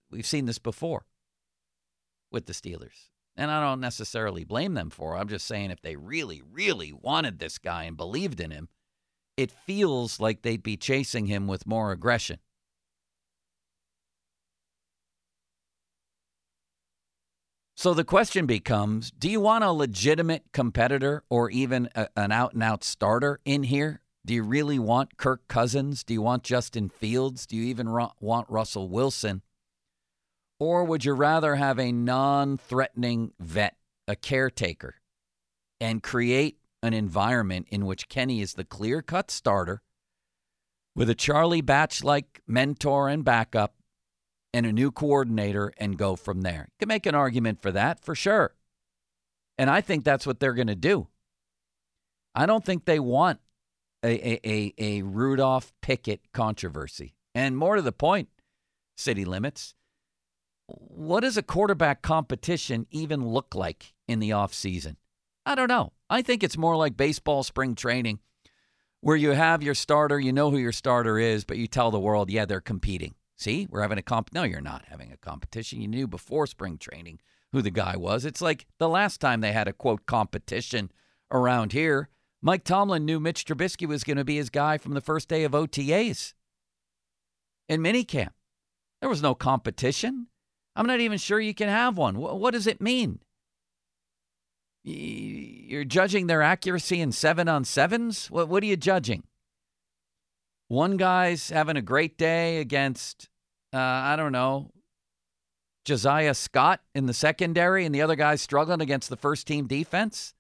we've 0.10 0.26
seen 0.26 0.46
this 0.46 0.60
before 0.60 1.06
with 2.32 2.46
the 2.46 2.54
Steelers. 2.54 3.10
And 3.36 3.52
I 3.52 3.62
don't 3.62 3.80
necessarily 3.80 4.44
blame 4.44 4.74
them 4.74 4.90
for 4.90 5.16
it. 5.16 5.20
I'm 5.20 5.28
just 5.28 5.46
saying 5.46 5.70
if 5.70 5.82
they 5.82 5.96
really, 5.96 6.42
really 6.52 6.92
wanted 6.92 7.38
this 7.38 7.60
guy 7.60 7.84
and 7.84 7.96
believed 7.96 8.40
in 8.40 8.50
him, 8.50 8.68
it 9.36 9.52
feels 9.52 10.20
like 10.20 10.42
they'd 10.42 10.64
be 10.64 10.76
chasing 10.76 11.28
him 11.28 11.46
with 11.46 11.68
more 11.68 11.92
aggression. 11.92 12.40
So 17.76 17.94
the 17.94 18.04
question 18.04 18.48
becomes 18.48 19.12
do 19.12 19.30
you 19.30 19.40
want 19.40 19.64
a 19.64 19.72
legitimate 19.72 20.46
competitor 20.52 21.24
or 21.30 21.52
even 21.52 21.90
a, 21.94 22.08
an 22.16 22.32
out 22.32 22.54
and 22.54 22.64
out 22.64 22.84
starter 22.84 23.40
in 23.46 23.62
here? 23.62 24.02
Do 24.28 24.34
you 24.34 24.44
really 24.44 24.78
want 24.78 25.16
Kirk 25.16 25.48
Cousins? 25.48 26.04
Do 26.04 26.14
you 26.14 26.22
want 26.22 26.44
Justin 26.44 26.90
Fields? 26.90 27.46
Do 27.46 27.56
you 27.56 27.64
even 27.64 27.90
want 28.20 28.50
Russell 28.50 28.90
Wilson? 28.90 29.42
Or 30.60 30.84
would 30.84 31.06
you 31.06 31.14
rather 31.14 31.56
have 31.56 31.80
a 31.80 31.94
non 31.94 32.58
threatening 32.58 33.32
vet, 33.40 33.78
a 34.06 34.18
caretaker, 34.18 34.96
and 35.80 36.04
create 36.04 36.58
an 36.84 36.94
environment 36.94 37.68
in 37.70 37.86
which 37.86 38.10
Kenny 38.10 38.42
is 38.42 38.56
the 38.56 38.66
clear 38.66 39.02
cut 39.02 39.32
starter 39.32 39.82
with 40.94 41.10
a 41.10 41.16
Charlie 41.16 41.62
Batch 41.62 42.04
like 42.04 42.42
mentor 42.46 43.08
and 43.08 43.24
backup 43.24 43.76
and 44.54 44.66
a 44.66 44.74
new 44.74 44.92
coordinator 44.92 45.72
and 45.78 45.98
go 45.98 46.18
from 46.18 46.42
there. 46.42 46.68
You 46.74 46.80
can 46.80 46.90
make 46.90 47.06
an 47.06 47.16
argument 47.16 47.62
for 47.62 47.72
that 47.72 48.04
for 48.04 48.14
sure. 48.14 48.56
And 49.58 49.70
I 49.70 49.80
think 49.80 50.04
that's 50.04 50.28
what 50.28 50.42
they're 50.42 50.54
going 50.54 50.68
to 50.68 50.76
do. 50.76 51.08
I 52.36 52.46
don't 52.46 52.66
think 52.66 52.84
they 52.84 53.00
want 53.00 53.40
a, 54.08 54.40
a, 54.48 54.74
a, 54.78 55.02
Rudolph 55.02 55.74
Pickett 55.82 56.22
controversy. 56.34 57.16
And 57.36 57.58
more 57.58 57.76
to 57.76 57.82
the 57.82 57.92
point, 57.92 58.30
city 58.96 59.26
limits, 59.26 59.74
what 60.68 61.22
does 61.22 61.38
a 61.38 61.44
quarterback 61.44 62.02
competition 62.02 62.88
even 62.92 63.28
look 63.28 63.56
like 63.56 63.94
in 64.08 64.20
the 64.20 64.32
offseason? 64.32 64.96
I 65.46 65.56
don't 65.56 65.70
know. 65.70 65.94
I 66.10 66.22
think 66.22 66.44
it's 66.44 66.58
more 66.58 66.76
like 66.76 66.98
baseball 66.98 67.44
spring 67.44 67.76
training 67.76 68.20
where 69.02 69.16
you 69.16 69.32
have 69.32 69.64
your 69.64 69.76
starter, 69.76 70.20
you 70.20 70.34
know 70.34 70.52
who 70.52 70.58
your 70.58 70.72
starter 70.72 71.18
is, 71.20 71.46
but 71.46 71.58
you 71.58 71.68
tell 71.68 71.92
the 71.92 72.00
world, 72.00 72.30
yeah, 72.30 72.46
they're 72.46 72.60
competing. 72.60 73.16
See, 73.38 73.68
we're 73.70 73.82
having 73.82 74.00
a 74.00 74.04
comp. 74.04 74.32
No, 74.34 74.44
you're 74.44 74.62
not 74.62 74.86
having 74.88 75.12
a 75.12 75.18
competition. 75.18 75.80
You 75.80 75.88
knew 75.88 76.08
before 76.08 76.48
spring 76.48 76.78
training 76.78 77.20
who 77.52 77.62
the 77.62 77.72
guy 77.72 77.96
was. 77.96 78.26
It's 78.26 78.42
like 78.42 78.66
the 78.80 78.90
last 78.90 79.22
time 79.22 79.42
they 79.42 79.54
had 79.54 79.68
a 79.68 79.74
quote 79.74 80.06
competition 80.06 80.92
around 81.32 81.72
here. 81.72 82.10
Mike 82.42 82.64
Tomlin 82.64 83.06
knew 83.06 83.20
Mitch 83.20 83.46
Trubisky 83.46 83.88
was 83.88 84.04
going 84.04 84.18
to 84.18 84.24
be 84.24 84.38
his 84.38 84.50
guy 84.50 84.78
from 84.78 84.94
the 84.94 85.02
first 85.02 85.28
day 85.28 85.44
of 85.44 85.54
OTAs 85.54 86.34
in 87.68 87.82
minicamp. 87.82 88.30
There 89.02 89.10
was 89.10 89.22
no 89.22 89.36
competition. 89.36 90.28
I'm 90.76 90.88
not 90.88 91.00
even 91.00 91.18
sure 91.18 91.40
you 91.40 91.54
can 91.54 91.70
have 91.70 91.98
one. 91.98 92.16
What 92.18 92.52
does 92.52 92.68
it 92.68 92.82
mean? 92.82 93.20
You're 94.84 95.84
judging 95.84 96.28
their 96.28 96.42
accuracy 96.42 97.02
in 97.02 97.12
seven 97.12 97.48
on 97.48 97.66
sevens? 97.66 98.32
What, 98.32 98.48
what 98.48 98.64
are 98.64 98.68
you 98.68 98.78
judging? 98.78 99.24
One 100.70 100.98
guy's 100.98 101.50
having 101.50 101.78
a 101.78 101.82
great 101.82 102.18
day 102.18 102.60
against, 102.60 103.30
uh, 103.74 103.78
I 103.78 104.16
don't 104.16 104.32
know, 104.32 104.72
Josiah 105.86 106.34
Scott 106.34 106.82
in 106.94 107.06
the 107.06 107.14
secondary, 107.14 107.86
and 107.86 107.96
the 107.96 108.02
other 108.02 108.16
guy's 108.16 108.42
struggling 108.42 108.82
against 108.82 109.10
the 109.10 109.18
first 109.18 109.48
team 109.48 109.68
defense. 109.68 110.34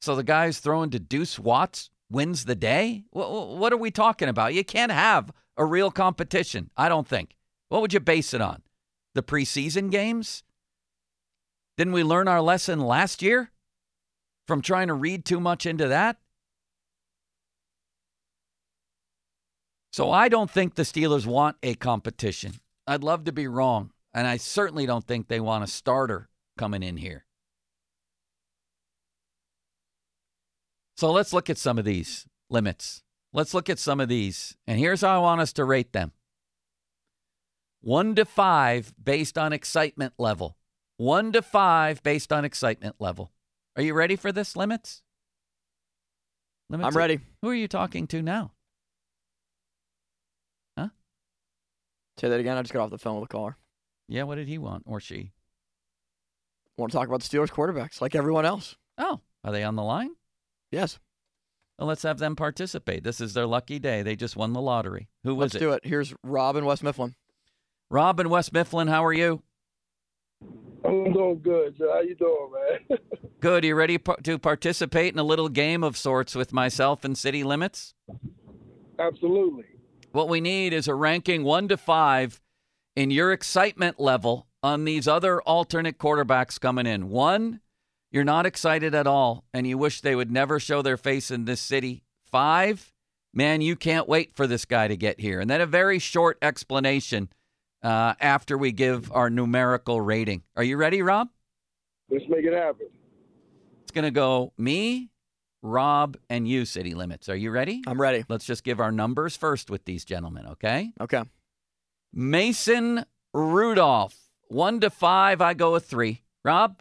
So 0.00 0.14
the 0.14 0.22
guy's 0.22 0.58
throwing 0.58 0.90
to 0.90 0.98
Deuce 0.98 1.38
Watts 1.38 1.90
wins 2.10 2.44
the 2.44 2.54
day? 2.54 3.04
What, 3.10 3.30
what 3.56 3.72
are 3.72 3.78
we 3.78 3.90
talking 3.90 4.28
about? 4.28 4.54
You 4.54 4.64
can't 4.64 4.92
have 4.92 5.30
a 5.56 5.64
real 5.64 5.90
competition, 5.90 6.70
I 6.76 6.88
don't 6.88 7.06
think. 7.06 7.36
What 7.68 7.82
would 7.82 7.92
you 7.92 8.00
base 8.00 8.32
it 8.32 8.40
on? 8.40 8.62
The 9.14 9.22
preseason 9.22 9.90
games? 9.90 10.44
Didn't 11.76 11.92
we 11.92 12.02
learn 12.02 12.28
our 12.28 12.40
lesson 12.40 12.80
last 12.80 13.22
year 13.22 13.50
from 14.46 14.62
trying 14.62 14.88
to 14.88 14.94
read 14.94 15.24
too 15.24 15.40
much 15.40 15.66
into 15.66 15.88
that? 15.88 16.16
So 19.92 20.10
I 20.10 20.28
don't 20.28 20.50
think 20.50 20.74
the 20.74 20.82
Steelers 20.82 21.26
want 21.26 21.56
a 21.62 21.74
competition. 21.74 22.54
I'd 22.86 23.02
love 23.02 23.24
to 23.24 23.32
be 23.32 23.48
wrong. 23.48 23.92
And 24.14 24.26
I 24.26 24.36
certainly 24.36 24.86
don't 24.86 25.04
think 25.04 25.28
they 25.28 25.40
want 25.40 25.64
a 25.64 25.66
starter 25.66 26.28
coming 26.56 26.82
in 26.82 26.96
here. 26.96 27.24
So 30.98 31.12
let's 31.12 31.32
look 31.32 31.48
at 31.48 31.58
some 31.58 31.78
of 31.78 31.84
these 31.84 32.26
limits. 32.50 33.04
Let's 33.32 33.54
look 33.54 33.70
at 33.70 33.78
some 33.78 34.00
of 34.00 34.08
these. 34.08 34.56
And 34.66 34.80
here's 34.80 35.02
how 35.02 35.14
I 35.14 35.22
want 35.22 35.40
us 35.40 35.52
to 35.52 35.64
rate 35.64 35.92
them 35.92 36.10
one 37.80 38.16
to 38.16 38.24
five 38.24 38.92
based 39.00 39.38
on 39.38 39.52
excitement 39.52 40.14
level. 40.18 40.56
One 40.96 41.30
to 41.34 41.40
five 41.40 42.02
based 42.02 42.32
on 42.32 42.44
excitement 42.44 42.96
level. 42.98 43.30
Are 43.76 43.82
you 43.82 43.94
ready 43.94 44.16
for 44.16 44.32
this, 44.32 44.56
Limits? 44.56 45.02
Limits 46.68 46.88
I'm 46.88 46.96
ready. 46.96 47.20
Who 47.42 47.50
are 47.50 47.54
you 47.54 47.68
talking 47.68 48.08
to 48.08 48.20
now? 48.20 48.50
Huh? 50.76 50.88
Say 52.18 52.28
that 52.28 52.40
again. 52.40 52.56
I 52.56 52.62
just 52.62 52.74
got 52.74 52.82
off 52.82 52.90
the 52.90 52.98
phone 52.98 53.20
with 53.20 53.30
a 53.30 53.32
caller. 53.32 53.56
Yeah, 54.08 54.24
what 54.24 54.34
did 54.34 54.48
he 54.48 54.58
want 54.58 54.82
or 54.84 54.98
she? 54.98 55.30
Want 56.76 56.90
to 56.90 56.98
talk 56.98 57.06
about 57.06 57.22
the 57.22 57.28
Steelers 57.28 57.50
quarterbacks 57.50 58.00
like 58.00 58.16
everyone 58.16 58.44
else. 58.44 58.74
Oh, 58.98 59.20
are 59.44 59.52
they 59.52 59.62
on 59.62 59.76
the 59.76 59.84
line? 59.84 60.10
Yes. 60.70 60.98
Well, 61.78 61.88
let's 61.88 62.02
have 62.02 62.18
them 62.18 62.34
participate. 62.34 63.04
This 63.04 63.20
is 63.20 63.34
their 63.34 63.46
lucky 63.46 63.78
day. 63.78 64.02
They 64.02 64.16
just 64.16 64.36
won 64.36 64.52
the 64.52 64.60
lottery. 64.60 65.08
Who 65.24 65.34
was 65.34 65.54
let's 65.54 65.54
it? 65.56 65.58
do 65.60 65.72
it. 65.72 65.80
Here's 65.84 66.14
Rob 66.24 66.56
in 66.56 66.64
West 66.64 66.82
Mifflin. 66.82 67.14
Rob 67.90 68.20
in 68.20 68.28
West 68.28 68.52
Mifflin, 68.52 68.88
how 68.88 69.04
are 69.04 69.12
you? 69.12 69.42
I'm 70.84 71.12
doing 71.12 71.40
good. 71.42 71.76
How 71.80 72.00
you 72.00 72.14
doing, 72.14 72.50
man? 72.88 72.98
good. 73.40 73.64
You 73.64 73.74
ready 73.74 73.98
to 74.24 74.38
participate 74.38 75.12
in 75.12 75.18
a 75.18 75.24
little 75.24 75.48
game 75.48 75.82
of 75.82 75.96
sorts 75.96 76.34
with 76.34 76.52
myself 76.52 77.04
and 77.04 77.16
City 77.16 77.44
Limits? 77.44 77.94
Absolutely. 78.98 79.64
What 80.12 80.28
we 80.28 80.40
need 80.40 80.72
is 80.72 80.88
a 80.88 80.94
ranking 80.94 81.44
one 81.44 81.68
to 81.68 81.76
five 81.76 82.40
in 82.96 83.10
your 83.10 83.32
excitement 83.32 84.00
level 84.00 84.48
on 84.62 84.84
these 84.84 85.06
other 85.06 85.40
alternate 85.42 85.98
quarterbacks 85.98 86.60
coming 86.60 86.86
in. 86.86 87.08
One, 87.08 87.60
you're 88.10 88.24
not 88.24 88.46
excited 88.46 88.94
at 88.94 89.06
all, 89.06 89.44
and 89.52 89.66
you 89.66 89.76
wish 89.76 90.00
they 90.00 90.14
would 90.14 90.30
never 90.30 90.58
show 90.58 90.82
their 90.82 90.96
face 90.96 91.30
in 91.30 91.44
this 91.44 91.60
city. 91.60 92.04
Five, 92.30 92.92
man, 93.34 93.60
you 93.60 93.76
can't 93.76 94.08
wait 94.08 94.34
for 94.34 94.46
this 94.46 94.64
guy 94.64 94.88
to 94.88 94.96
get 94.96 95.20
here. 95.20 95.40
And 95.40 95.50
then 95.50 95.60
a 95.60 95.66
very 95.66 95.98
short 95.98 96.38
explanation 96.42 97.28
uh, 97.82 98.14
after 98.20 98.56
we 98.56 98.72
give 98.72 99.12
our 99.12 99.30
numerical 99.30 100.00
rating. 100.00 100.42
Are 100.56 100.64
you 100.64 100.76
ready, 100.76 101.02
Rob? 101.02 101.28
Let's 102.10 102.24
make 102.28 102.44
it 102.44 102.54
happen. 102.54 102.86
It's 103.82 103.92
going 103.92 104.04
to 104.04 104.10
go 104.10 104.52
me, 104.56 105.10
Rob, 105.62 106.16
and 106.28 106.48
you, 106.48 106.64
City 106.64 106.94
Limits. 106.94 107.28
Are 107.28 107.36
you 107.36 107.50
ready? 107.50 107.82
I'm 107.86 108.00
ready. 108.00 108.24
Let's 108.28 108.44
just 108.44 108.64
give 108.64 108.80
our 108.80 108.92
numbers 108.92 109.36
first 109.36 109.70
with 109.70 109.84
these 109.84 110.04
gentlemen, 110.04 110.46
okay? 110.52 110.92
Okay. 111.00 111.22
Mason 112.12 113.04
Rudolph. 113.34 114.16
One 114.48 114.80
to 114.80 114.88
five, 114.88 115.42
I 115.42 115.52
go 115.54 115.74
a 115.74 115.80
three. 115.80 116.22
Rob? 116.44 116.80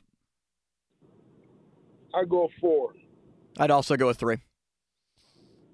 I 2.14 2.26
go 2.26 2.50
four. 2.60 2.94
I'd 3.60 3.72
also 3.72 3.98
go 3.98 4.08
with 4.08 4.18
three. 4.18 4.38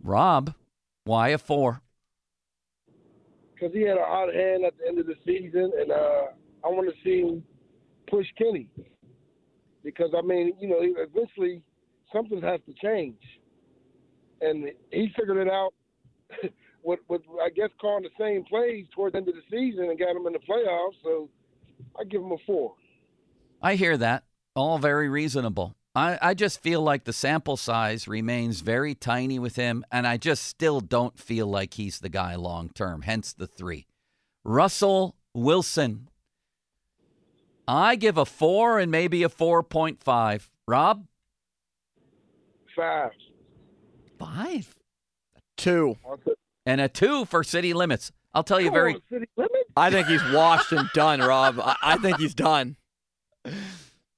Rob, 0.02 0.54
why 1.06 1.30
a 1.30 1.38
four? 1.38 1.82
Because 3.54 3.74
he 3.74 3.82
had 3.82 3.98
a 3.98 4.06
hot 4.06 4.34
hand 4.34 4.65
at 4.65 4.74
the 4.78 4.88
end 4.88 5.00
of 5.00 5.06
the 5.06 5.15
season, 5.26 5.72
and 5.80 5.91
uh, 5.91 6.26
I 6.63 6.67
want 6.67 6.89
to 6.89 6.96
see 7.04 7.22
him 7.22 7.43
push 8.10 8.28
Kenny. 8.38 8.69
Because 9.84 10.12
I 10.17 10.22
mean, 10.22 10.54
you 10.60 10.69
know, 10.69 10.80
eventually 10.82 11.62
something 12.12 12.41
has 12.41 12.60
to 12.67 12.74
change, 12.82 13.19
and 14.41 14.69
he 14.91 15.12
figured 15.17 15.38
it 15.38 15.50
out. 15.50 15.74
with, 16.84 17.00
with 17.08 17.22
I 17.41 17.50
guess 17.50 17.69
calling 17.80 18.04
the 18.04 18.10
same 18.19 18.43
plays 18.43 18.86
towards 18.93 19.13
the 19.13 19.19
end 19.19 19.30
of 19.30 19.36
the 19.36 19.41
season 19.50 19.86
and 19.86 19.98
got 19.98 20.15
him 20.15 20.28
in 20.28 20.34
the 20.34 20.39
playoffs. 20.39 20.96
So 21.04 21.30
I 22.00 22.04
give 22.04 22.22
him 22.22 22.32
a 22.32 22.38
four. 22.46 22.76
I 23.62 23.76
hear 23.76 23.98
that. 23.98 24.24
All 24.56 24.78
very 24.78 25.10
reasonable. 25.10 25.76
I, 25.95 26.17
I 26.21 26.34
just 26.34 26.62
feel 26.62 26.82
like 26.82 27.03
the 27.03 27.13
sample 27.13 27.56
size 27.56 28.08
remains 28.08 28.62
very 28.62 28.95
tiny 28.95 29.38
with 29.38 29.56
him, 29.56 29.86
and 29.91 30.08
I 30.08 30.17
just 30.17 30.43
still 30.43 30.79
don't 30.82 31.19
feel 31.19 31.45
like 31.45 31.75
he's 31.75 31.99
the 31.99 32.10
guy 32.10 32.36
long 32.36 32.69
term, 32.69 33.03
hence 33.03 33.34
the 33.34 33.45
three. 33.45 33.86
Russell 34.43 35.15
Wilson. 35.34 36.10
I 37.67 37.95
give 37.95 38.17
a 38.17 38.25
four 38.25 38.79
and 38.79 38.91
maybe 38.91 39.23
a 39.23 39.29
4.5. 39.29 40.49
Rob? 40.67 41.06
Five. 42.75 43.12
Five? 44.19 44.75
Two. 45.56 45.97
And 46.65 46.82
a 46.82 46.89
two 46.89 47.25
for 47.25 47.43
city 47.43 47.73
limits. 47.73 48.12
I'll 48.34 48.43
tell 48.43 48.60
you 48.60 48.71
very 48.71 48.95
City 49.10 49.27
Limits. 49.38 49.69
I 49.77 49.91
think 49.91 50.08
he's 50.08 50.23
washed 50.32 50.71
and 50.71 50.89
done, 50.93 51.19
Rob. 51.19 51.60
I, 51.60 51.75
I 51.84 51.97
think 51.97 52.17
he's 52.17 52.34
done. 52.34 52.77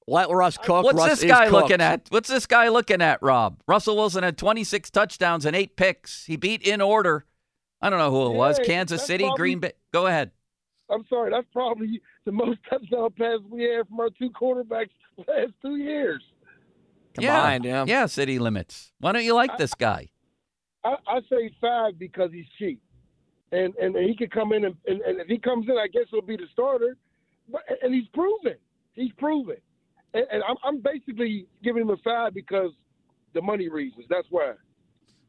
Let 0.08 0.30
Russ 0.30 0.56
cook. 0.56 0.84
What's 0.84 0.96
Russ 0.96 1.20
this 1.20 1.24
guy 1.30 1.48
cooked. 1.48 1.52
looking 1.52 1.80
at? 1.80 2.06
What's 2.10 2.28
this 2.28 2.46
guy 2.46 2.68
looking 2.68 3.02
at, 3.02 3.20
Rob? 3.22 3.60
Russell 3.66 3.96
Wilson 3.96 4.22
had 4.22 4.38
26 4.38 4.90
touchdowns 4.90 5.44
and 5.44 5.56
eight 5.56 5.76
picks. 5.76 6.24
He 6.26 6.36
beat 6.36 6.62
in 6.62 6.80
order. 6.80 7.24
I 7.82 7.90
don't 7.90 7.98
know 7.98 8.10
who 8.10 8.26
it 8.32 8.36
was. 8.36 8.58
Kansas 8.64 9.04
City, 9.04 9.24
probably- 9.24 9.36
Green 9.38 9.58
Bay. 9.58 9.72
Go 9.92 10.06
ahead. 10.06 10.30
I'm 10.88 11.04
sorry, 11.08 11.32
that's 11.32 11.48
probably 11.52 12.00
the 12.24 12.30
most 12.30 12.60
touchdown 12.70 13.10
passes 13.18 13.42
we 13.50 13.64
had 13.64 13.88
from 13.88 13.98
our 13.98 14.08
two 14.10 14.30
quarterbacks 14.30 14.90
last 15.26 15.52
two 15.60 15.74
years. 15.76 16.22
Combined, 17.14 17.64
yeah. 17.64 17.84
Yeah, 17.88 18.06
city 18.06 18.38
limits. 18.38 18.92
Why 19.00 19.10
don't 19.12 19.24
you 19.24 19.34
like 19.34 19.58
this 19.58 19.74
guy? 19.74 20.10
I, 20.84 20.94
I 21.08 21.20
say 21.28 21.50
five 21.60 21.98
because 21.98 22.30
he's 22.32 22.46
cheap, 22.58 22.80
and 23.50 23.74
and 23.76 23.96
he 23.96 24.14
could 24.14 24.30
come 24.30 24.52
in 24.52 24.64
and, 24.64 24.76
and, 24.86 25.00
and 25.00 25.18
if 25.20 25.26
he 25.26 25.38
comes 25.38 25.66
in, 25.68 25.76
I 25.76 25.88
guess 25.88 26.04
he'll 26.10 26.22
be 26.22 26.36
the 26.36 26.46
starter. 26.52 26.96
But 27.48 27.62
and 27.82 27.92
he's 27.92 28.06
proven, 28.14 28.54
he's 28.92 29.12
proven, 29.18 29.56
and, 30.16 30.26
and 30.32 30.42
I'm, 30.48 30.56
I'm 30.64 30.80
basically 30.80 31.46
giving 31.62 31.82
him 31.82 31.90
a 31.90 31.96
five 31.98 32.34
because 32.34 32.72
the 33.34 33.42
money 33.42 33.68
reasons. 33.68 34.06
That's 34.08 34.26
why. 34.30 34.54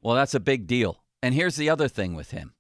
Well, 0.01 0.15
that's 0.15 0.33
a 0.33 0.39
big 0.39 0.67
deal. 0.67 1.03
And 1.21 1.35
here's 1.35 1.55
the 1.55 1.69
other 1.69 1.87
thing 1.87 2.15
with 2.15 2.31
him. 2.31 2.53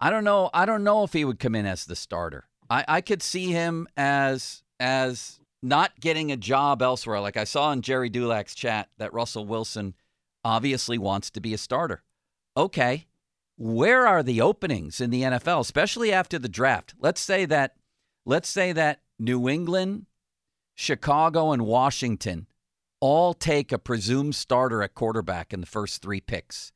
I 0.00 0.10
don't 0.10 0.24
know. 0.24 0.50
I 0.52 0.66
don't 0.66 0.84
know 0.84 1.04
if 1.04 1.12
he 1.12 1.24
would 1.24 1.38
come 1.38 1.54
in 1.54 1.66
as 1.66 1.84
the 1.84 1.96
starter. 1.96 2.48
I, 2.68 2.84
I 2.88 3.00
could 3.00 3.22
see 3.22 3.52
him 3.52 3.86
as 3.96 4.62
as 4.78 5.40
not 5.62 6.00
getting 6.00 6.30
a 6.30 6.36
job 6.36 6.82
elsewhere. 6.82 7.20
Like 7.20 7.36
I 7.36 7.44
saw 7.44 7.72
in 7.72 7.82
Gerry 7.82 8.10
Dulac's 8.10 8.54
chat 8.54 8.88
that 8.98 9.12
Russell 9.12 9.46
Wilson 9.46 9.94
obviously 10.44 10.98
wants 10.98 11.30
to 11.30 11.40
be 11.40 11.54
a 11.54 11.58
starter. 11.58 12.02
Okay. 12.56 13.06
Where 13.58 14.06
are 14.06 14.22
the 14.22 14.40
openings 14.40 15.00
in 15.00 15.10
the 15.10 15.22
NFL, 15.22 15.60
especially 15.60 16.12
after 16.12 16.38
the 16.38 16.48
draft? 16.48 16.94
Let's 17.00 17.20
say 17.20 17.46
that 17.46 17.76
let's 18.26 18.48
say 18.48 18.72
that 18.72 19.00
New 19.18 19.48
England, 19.48 20.06
Chicago, 20.76 21.50
and 21.50 21.66
Washington 21.66 22.46
all 23.00 23.34
take 23.34 23.72
a 23.72 23.78
presumed 23.78 24.34
starter 24.34 24.82
at 24.82 24.94
quarterback 24.94 25.52
in 25.52 25.60
the 25.60 25.66
first 25.66 26.00
three 26.02 26.20
picks. 26.20 26.70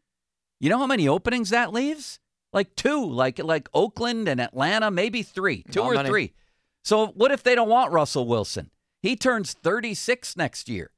You 0.58 0.68
know 0.70 0.78
how 0.78 0.86
many 0.86 1.06
openings 1.06 1.50
that 1.50 1.72
leaves? 1.72 2.18
Like 2.52 2.74
two, 2.74 3.04
like 3.04 3.38
like 3.38 3.68
Oakland 3.72 4.26
and 4.26 4.40
Atlanta, 4.40 4.90
maybe 4.90 5.22
three, 5.22 5.62
two 5.70 5.80
Not 5.80 5.90
or 5.90 5.94
many. 5.94 6.08
three. 6.08 6.32
So 6.82 7.08
what 7.08 7.30
if 7.30 7.42
they 7.42 7.54
don't 7.54 7.68
want 7.68 7.92
Russell 7.92 8.26
Wilson? 8.26 8.70
He 9.02 9.16
turns 9.16 9.52
36 9.52 10.36
next 10.36 10.68
year. 10.68 10.90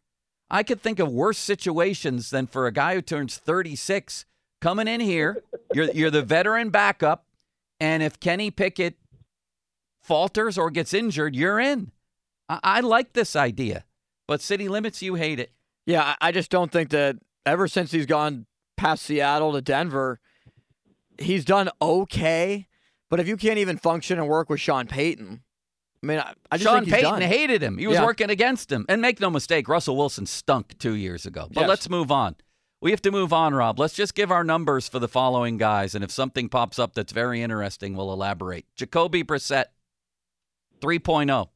I 0.51 0.63
could 0.63 0.81
think 0.81 0.99
of 0.99 1.11
worse 1.11 1.39
situations 1.39 2.31
than 2.31 2.47
for 2.47 2.67
a 2.67 2.73
guy 2.73 2.95
who 2.95 3.03
turns 3.03 3.37
36 3.37 4.25
coming 4.61 4.89
in 4.89 5.01
here. 5.01 5.43
You're 5.75 5.91
you're 5.93 6.11
the 6.11 6.23
veteran 6.23 6.71
backup, 6.71 7.27
and 7.81 8.03
if 8.03 8.21
Kenny 8.21 8.51
Pickett 8.51 8.97
falters 10.01 10.57
or 10.57 10.71
gets 10.71 10.95
injured, 10.95 11.35
you're 11.35 11.61
in. 11.61 11.91
I, 12.63 12.79
I 12.79 12.81
like 12.81 13.13
this 13.13 13.37
idea, 13.37 13.85
but 14.27 14.41
city 14.41 14.69
limits, 14.69 15.03
you 15.03 15.15
hate 15.15 15.39
it. 15.41 15.53
Yeah, 15.87 16.15
I 16.21 16.33
just 16.33 16.51
don't 16.51 16.71
think 16.71 16.91
that 16.91 17.17
ever 17.47 17.67
since 17.69 17.91
he's 17.91 18.07
gone 18.07 18.47
past 18.77 19.03
Seattle 19.05 19.53
to 19.53 19.61
Denver, 19.61 20.21
he's 21.19 21.45
done 21.45 21.71
okay. 21.81 22.69
But 23.11 23.21
if 23.21 23.29
you 23.29 23.37
can't 23.37 23.59
even 23.59 23.77
function 23.77 24.19
and 24.19 24.29
work 24.29 24.49
with 24.49 24.61
Sean 24.61 24.87
Payton, 24.87 25.43
I 26.03 26.07
mean, 26.07 26.19
I, 26.19 26.33
I 26.51 26.57
just 26.57 26.65
Sean 26.69 26.81
think 26.85 26.87
he's 26.87 26.95
Payton 26.95 27.11
done. 27.21 27.23
hated 27.23 27.63
him. 27.63 27.79
He 27.79 27.87
was 27.87 27.97
Yeah. 27.97 28.05
working 28.05 28.31
against 28.31 28.73
him. 28.73 28.87
And 28.89 29.03
make 29.03 29.21
no 29.21 29.31
mistake, 29.31 29.69
Russell 29.69 29.97
Wilson 29.97 30.27
stunk 30.27 30.79
two 30.79 30.95
years 30.95 31.27
ago. 31.27 31.49
But 31.53 31.61
Yes. 31.63 31.69
let's 31.69 31.91
move 31.91 32.11
on. 32.11 32.37
We 32.81 32.91
have 32.91 33.03
to 33.03 33.13
move 33.13 33.33
on, 33.33 33.55
Rob. 33.55 33.79
Let's 33.79 33.95
just 33.95 34.15
give 34.15 34.33
our 34.33 34.43
numbers 34.43 34.89
for 34.89 34.99
the 34.99 35.07
following 35.09 35.57
guys. 35.59 35.95
And 35.95 36.03
if 36.03 36.11
something 36.11 36.49
pops 36.49 36.79
up 36.81 36.95
that's 36.95 37.13
very 37.13 37.41
interesting, 37.43 37.95
we'll 37.95 38.13
elaborate. 38.13 38.67
Jacoby 38.75 39.23
Brissett, 39.23 39.67
oh. 39.67 40.87
3.0. 40.87 41.49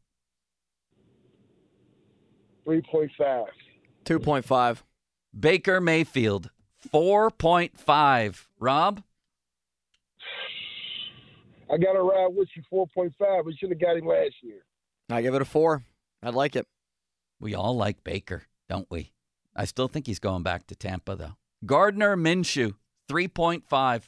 Three 2.67 2.83
point 2.83 3.13
five. 3.17 3.47
Two 4.05 4.19
point 4.19 4.45
five. 4.45 4.83
Baker 5.39 5.81
Mayfield, 5.81 6.51
4.5. 6.93 8.47
Rob? 8.59 9.03
I 11.71 11.77
got 11.79 11.93
to 11.93 12.01
ride 12.01 12.35
with 12.35 12.49
you 12.57 12.63
four 12.69 12.87
point 12.89 13.13
five. 13.19 13.45
We 13.45 13.57
should 13.57 13.71
have 13.71 13.81
got 13.81 13.97
him 13.97 14.07
last 14.07 14.35
year. 14.43 14.65
I 15.11 15.23
give 15.23 15.35
it 15.35 15.43
a 15.43 15.45
four. 15.45 15.85
I 16.23 16.31
like 16.31 16.57
it. 16.57 16.67
We 17.39 17.55
all 17.55 17.77
like 17.77 18.03
Baker, 18.03 18.45
don't 18.69 18.91
we? 18.91 19.13
I 19.55 19.65
still 19.65 19.89
think 19.89 20.07
he's 20.07 20.19
going 20.19 20.43
back 20.43 20.67
to 20.67 20.75
Tampa, 20.75 21.15
though. 21.15 21.37
Gardner 21.65 22.17
Minshew, 22.17 22.75
3.5. 23.09 24.03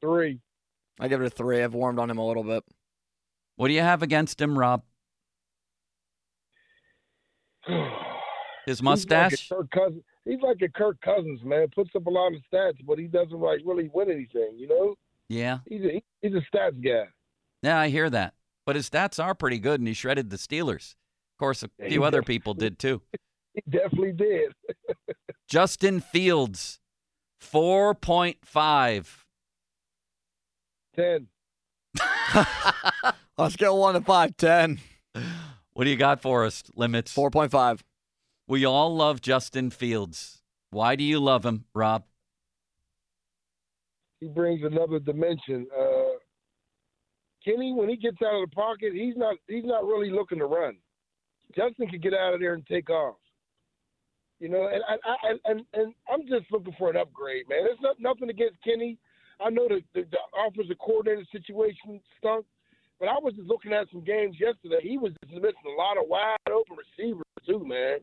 Three. 0.00 0.40
I 1.00 1.08
give 1.08 1.20
it 1.20 1.26
a 1.26 1.30
three. 1.30 1.62
I've 1.62 1.74
warmed 1.74 1.98
on 1.98 2.10
him 2.10 2.18
a 2.18 2.26
little 2.26 2.44
bit. 2.44 2.64
What 3.56 3.68
do 3.68 3.74
you 3.74 3.80
have 3.80 4.02
against 4.02 4.40
him, 4.40 4.58
Rob? 4.58 4.82
His 8.66 8.82
mustache? 8.82 9.32
He's 9.32 9.50
like, 9.50 9.58
a 9.60 9.64
Kirk 9.64 9.70
Cousins. 9.70 10.02
He's 10.24 10.40
like 10.42 10.62
a 10.62 10.68
Kirk 10.68 11.00
Cousins, 11.00 11.40
man. 11.44 11.66
Puts 11.74 11.90
up 11.96 12.06
a 12.06 12.10
lot 12.10 12.32
of 12.32 12.40
stats, 12.52 12.78
but 12.86 12.98
he 12.98 13.06
doesn't 13.06 13.38
like 13.40 13.60
really 13.64 13.90
win 13.92 14.10
anything. 14.10 14.52
You 14.56 14.68
know, 14.68 14.94
Yeah. 15.28 15.58
he's 15.68 15.82
a, 15.82 16.02
he's 16.20 16.32
a 16.34 16.42
stats 16.56 16.82
guy. 16.82 17.08
Yeah, 17.62 17.78
I 17.78 17.88
hear 17.88 18.08
that. 18.10 18.34
But 18.64 18.76
his 18.76 18.88
stats 18.88 19.22
are 19.22 19.34
pretty 19.34 19.58
good, 19.58 19.80
and 19.80 19.88
he 19.88 19.94
shredded 19.94 20.30
the 20.30 20.36
Steelers. 20.36 20.92
Of 21.34 21.38
course, 21.38 21.62
a 21.64 21.70
Yeah, 21.78 21.88
few 21.88 22.04
other 22.04 22.22
people 22.22 22.54
did 22.54 22.78
too. 22.78 23.02
He 23.54 23.60
definitely 23.70 24.12
did. 24.12 24.50
Justin 25.46 26.00
Fields, 26.00 26.80
4.5. 27.42 29.06
Ten. 30.96 31.26
Let's 33.36 33.56
get 33.56 33.74
one 33.74 33.92
to 33.92 34.00
five. 34.00 34.34
Ten. 34.38 34.80
What 35.74 35.84
do 35.84 35.90
you 35.90 35.96
got 35.96 36.20
for 36.20 36.44
us, 36.44 36.62
Limits? 36.74 37.12
Four 37.12 37.30
point 37.30 37.50
five. 37.50 37.82
We 38.46 38.64
all 38.64 38.94
love 38.94 39.20
Justin 39.20 39.70
Fields. 39.70 40.42
Why 40.70 40.96
do 40.96 41.04
you 41.04 41.18
love 41.18 41.44
him, 41.44 41.64
Rob? 41.74 42.04
He 44.20 44.28
brings 44.28 44.62
another 44.62 44.98
dimension. 44.98 45.66
Uh, 45.76 46.18
Kenny, 47.44 47.72
when 47.72 47.88
he 47.88 47.96
gets 47.96 48.18
out 48.22 48.42
of 48.42 48.50
the 48.50 48.54
pocket, 48.54 48.92
he's 48.92 49.16
not 49.16 49.36
he's 49.48 49.64
not 49.64 49.84
really 49.84 50.10
looking 50.10 50.38
to 50.38 50.46
run. 50.46 50.76
Justin 51.56 51.88
can 51.88 52.00
get 52.00 52.14
out 52.14 52.34
of 52.34 52.40
there 52.40 52.54
and 52.54 52.66
take 52.66 52.88
off. 52.90 53.16
You 54.40 54.48
know, 54.48 54.68
and 54.72 54.82
I, 54.88 54.94
I, 54.94 55.30
and, 55.30 55.40
and 55.44 55.66
and 55.72 55.94
I'm 56.12 56.22
just 56.28 56.50
looking 56.50 56.74
for 56.78 56.90
an 56.90 56.96
upgrade, 56.96 57.48
man. 57.48 57.64
There's 57.64 57.78
not 57.80 58.00
nothing 58.00 58.28
against 58.28 58.62
Kenny. 58.64 58.98
I 59.40 59.50
know 59.50 59.68
the, 59.68 59.82
the, 59.94 60.06
the 60.10 60.18
offensive 60.46 60.78
coordinator 60.78 61.24
situation 61.32 62.00
stunk, 62.18 62.46
but 63.02 63.08
I 63.08 63.18
was 63.20 63.34
just 63.34 63.48
looking 63.48 63.72
at 63.72 63.90
some 63.90 64.04
games 64.04 64.36
yesterday. 64.38 64.78
He 64.80 64.96
was 64.96 65.12
just 65.24 65.42
missing 65.42 65.56
a 65.66 65.76
lot 65.76 65.98
of 65.98 66.04
wide 66.06 66.36
open 66.48 66.76
receivers 66.76 67.24
too, 67.44 67.66
man. 67.66 67.98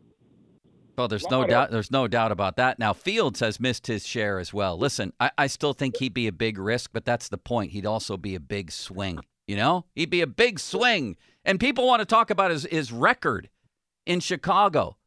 Well, 0.97 1.07
there's 1.07 1.29
no 1.29 1.45
doubt. 1.45 1.71
There's 1.71 1.89
no 1.89 2.09
doubt 2.09 2.33
about 2.33 2.57
that. 2.57 2.79
Now 2.79 2.91
Fields 2.91 3.39
has 3.39 3.61
missed 3.61 3.87
his 3.87 4.05
share 4.05 4.39
as 4.39 4.53
well. 4.53 4.77
Listen, 4.77 5.13
I, 5.17 5.31
I 5.37 5.47
still 5.47 5.71
think 5.71 5.95
he'd 5.95 6.13
be 6.13 6.27
a 6.27 6.33
big 6.33 6.57
risk, 6.57 6.89
but 6.91 7.05
that's 7.05 7.29
the 7.29 7.37
point. 7.37 7.71
He'd 7.71 7.85
also 7.85 8.17
be 8.17 8.35
a 8.35 8.41
big 8.41 8.73
swing. 8.73 9.21
You 9.47 9.55
know, 9.55 9.85
he'd 9.95 10.09
be 10.09 10.19
a 10.19 10.27
big 10.27 10.59
swing, 10.59 11.15
and 11.45 11.61
people 11.61 11.87
want 11.87 12.01
to 12.01 12.05
talk 12.05 12.29
about 12.29 12.51
his 12.51 12.63
his 12.65 12.91
record 12.91 13.49
in 14.05 14.19
Chicago. 14.19 14.97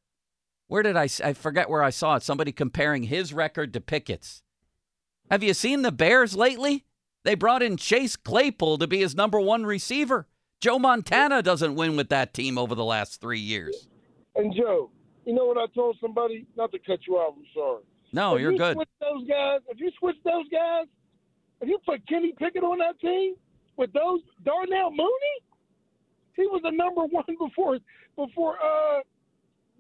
Where 0.69 0.83
did 0.83 0.97
I? 0.97 1.07
I 1.23 1.35
forget 1.35 1.69
where 1.69 1.83
I 1.83 1.91
saw 1.91 2.17
it. 2.17 2.23
Somebody 2.23 2.53
comparing 2.53 3.03
his 3.03 3.35
record 3.35 3.75
to 3.75 3.81
Pickett's. 3.83 4.43
Have 5.31 5.43
you 5.43 5.53
seen 5.53 5.83
the 5.83 5.93
Bears 5.93 6.35
lately? 6.35 6.87
They 7.25 7.35
brought 7.35 7.63
in 7.63 7.77
Chase 7.77 8.17
Claypool 8.17 8.79
to 8.79 8.87
be 8.87 8.99
his 8.99 9.15
number 9.15 9.41
one 9.41 9.65
receiver. 9.65 10.27
Joe 10.61 10.79
Montana 10.79 11.43
doesn't 11.43 11.75
win 11.75 11.97
with 11.97 12.09
that 12.11 12.35
team 12.35 12.59
over 12.59 12.75
the 12.75 12.85
last 12.85 13.21
three 13.21 13.39
years. 13.39 13.89
And 14.37 14.55
Joe, 14.55 14.91
you 15.25 15.35
know 15.35 15.45
what 15.45 15.59
I 15.59 15.67
told 15.75 15.97
somebody? 16.01 16.47
Not 16.57 16.73
to 16.73 16.79
cut 16.79 17.01
you 17.07 17.17
off. 17.17 17.35
I'm 17.37 17.45
sorry. 17.55 17.83
No, 18.13 18.35
if 18.37 18.43
you're 18.43 18.53
you 18.53 18.59
good. 18.59 18.75
Switch 18.75 18.89
those 19.01 19.27
guys. 19.29 19.61
If 19.69 19.81
you 19.81 19.91
switch 19.99 20.17
those 20.25 20.49
guys, 20.51 20.87
if 21.61 21.69
you 21.69 21.79
put 21.87 22.07
Kenny 22.09 22.33
Pickett 22.39 22.63
on 22.63 22.79
that 22.79 23.01
team 23.01 23.35
with 23.77 23.93
those 23.93 24.21
Darnell 24.45 24.91
Mooney, 24.91 25.37
he 26.35 26.43
was 26.47 26.61
the 26.63 26.71
number 26.71 27.03
one 27.05 27.25
before 27.39 27.79
before 28.17 28.57
uh 28.57 29.01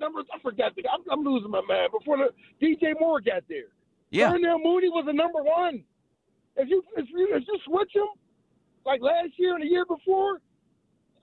number 0.00 0.20
I 0.35 0.38
forgot. 0.40 0.74
The, 0.76 0.83
I'm, 0.92 1.00
I'm 1.11 1.24
losing 1.24 1.50
my 1.50 1.61
mind. 1.68 1.90
Before 1.98 2.16
the 2.18 2.31
DJ 2.64 2.94
Moore 2.98 3.20
got 3.20 3.42
there, 3.48 3.70
Yeah. 4.11 4.31
Darnell 4.31 4.59
Mooney 4.59 4.88
was 4.88 5.05
the 5.07 5.12
number 5.12 5.42
one. 5.42 5.85
If 6.56 6.68
you 6.68 6.82
if 6.96 7.06
you 7.10 7.28
if 7.32 7.44
you 7.46 7.58
switch 7.66 7.94
him 7.94 8.08
like 8.84 9.00
last 9.00 9.30
year 9.36 9.54
and 9.54 9.62
the 9.62 9.68
year 9.68 9.84
before, 9.84 10.38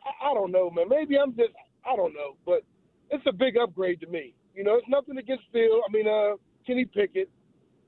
I, 0.05 0.31
I 0.31 0.33
don't 0.33 0.51
know, 0.51 0.69
man. 0.69 0.89
Maybe 0.89 1.17
I'm 1.17 1.35
just 1.35 1.53
I 1.85 1.95
don't 1.95 2.13
know, 2.13 2.35
but 2.45 2.63
it's 3.09 3.25
a 3.27 3.33
big 3.33 3.57
upgrade 3.57 3.99
to 4.01 4.07
me. 4.07 4.33
You 4.55 4.63
know, 4.63 4.75
it's 4.75 4.87
nothing 4.89 5.17
against 5.17 5.43
Phil. 5.51 5.81
I 5.87 5.91
mean, 5.91 6.07
uh, 6.07 6.35
Kenny 6.65 6.85
Pickett, 6.85 7.29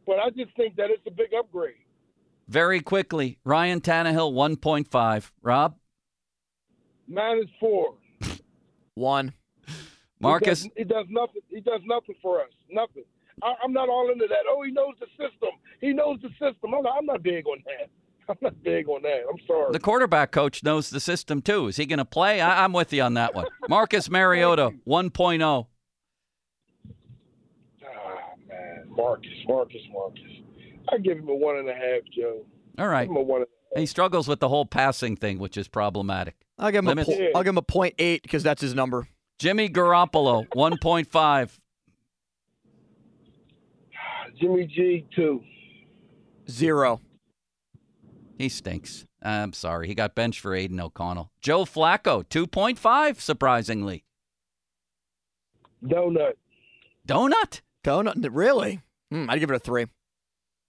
but 0.06 0.20
I 0.20 0.30
just 0.30 0.56
think 0.56 0.76
that 0.78 0.90
it's 0.90 1.06
a 1.08 1.12
big 1.12 1.34
upgrade. 1.38 1.76
Very 2.48 2.82
quickly, 2.82 3.38
Ryan 3.44 3.82
Tannehill, 3.82 4.34
1.5. 4.34 5.32
Rob? 5.42 5.76
Minus 7.08 7.50
four. 7.60 7.96
One. 8.96 9.34
Marcus? 10.20 10.64
He 10.64 10.70
does, 10.70 10.78
he 10.78 10.84
does 10.84 11.06
nothing. 11.10 11.42
He 11.50 11.62
does 11.62 11.82
nothing 11.86 12.16
for 12.22 12.42
us. 12.42 12.50
Nothing. 12.70 13.04
I, 13.44 13.54
I'm 13.64 13.74
not 13.74 13.90
all 13.90 14.12
into 14.12 14.28
that. 14.28 14.44
Oh, 14.50 14.62
he 14.64 14.72
knows 14.72 14.96
the 15.00 15.08
system. 15.12 15.50
He 15.80 15.94
knows 15.94 16.20
the 16.22 16.30
system. 16.32 16.74
I'm 16.76 16.84
not, 16.84 16.96
I'm 16.98 17.06
not 17.06 17.24
big 17.24 17.46
on 17.48 17.58
that. 17.66 17.90
I'm 18.30 18.38
not 18.42 18.62
big 18.64 18.88
on 18.88 19.02
that. 19.04 19.22
I'm 19.30 19.40
sorry. 19.48 19.72
The 19.72 19.80
quarterback 19.80 20.32
coach 20.32 20.64
knows 20.64 20.90
the 20.90 21.00
system 21.00 21.42
too. 21.42 21.68
Is 21.68 21.78
he 21.78 21.86
going 21.86 22.00
to 22.00 22.06
play? 22.06 22.40
I, 22.42 22.64
I'm 22.64 22.72
with 22.74 22.94
you 22.94 23.02
on 23.02 23.16
that 23.16 23.34
one. 23.36 23.46
Marcus 23.70 24.10
Mariota, 24.10 24.72
1.0. 24.88 25.68
Ah, 27.84 27.88
man, 28.48 28.86
Marcus, 28.90 29.30
Marcus, 29.48 29.82
Marcus. 29.92 30.22
I 30.92 30.98
give 30.98 31.18
him 31.18 31.30
a 31.30 31.36
one 31.36 31.58
and 31.58 31.70
a 31.70 31.74
half, 31.74 32.02
Joe. 32.16 32.46
All 32.78 32.88
right. 32.88 33.04
Give 33.08 33.12
him 33.12 33.18
a 33.18 33.22
one. 33.22 33.44
He 33.76 33.86
struggles 33.86 34.28
with 34.28 34.40
the 34.40 34.50
whole 34.50 34.66
passing 34.66 35.16
thing, 35.16 35.40
which 35.40 35.58
is 35.58 35.68
problematic. 35.68 36.36
I'll 36.60 36.72
give 36.72 36.80
him 36.80 36.88
Limits. 36.88 37.10
a 37.10 37.14
po- 37.14 37.32
I'll 37.36 37.44
give 37.44 37.52
him 37.54 37.58
a 37.58 37.62
point 37.62 37.96
eight 38.00 38.22
because 38.22 38.44
that's 38.44 38.62
his 38.62 38.76
number. 38.76 39.08
Jimmy 39.40 39.70
Garoppolo, 39.70 40.48
1.5. 40.50 41.58
Jimmy 44.42 44.66
G 44.66 45.06
two. 45.16 45.42
Zero. 46.50 47.00
He 48.38 48.50
stinks. 48.50 49.06
I'm 49.22 49.54
sorry. 49.54 49.88
He 49.88 49.94
got 49.94 50.16
benched 50.16 50.40
for 50.40 50.56
Aidan 50.56 50.80
O'Connell. 50.80 51.32
Joe 51.42 51.64
Flacco, 51.64 52.24
2.5, 52.26 53.20
surprisingly. 53.20 54.04
Donut. 55.86 56.34
Donut? 57.08 57.62
Donut. 57.84 58.28
Really? 58.32 58.82
Hmm, 59.12 59.30
I'd 59.30 59.40
give 59.40 59.52
it 59.52 59.56
a 59.56 59.60
three. 59.60 59.86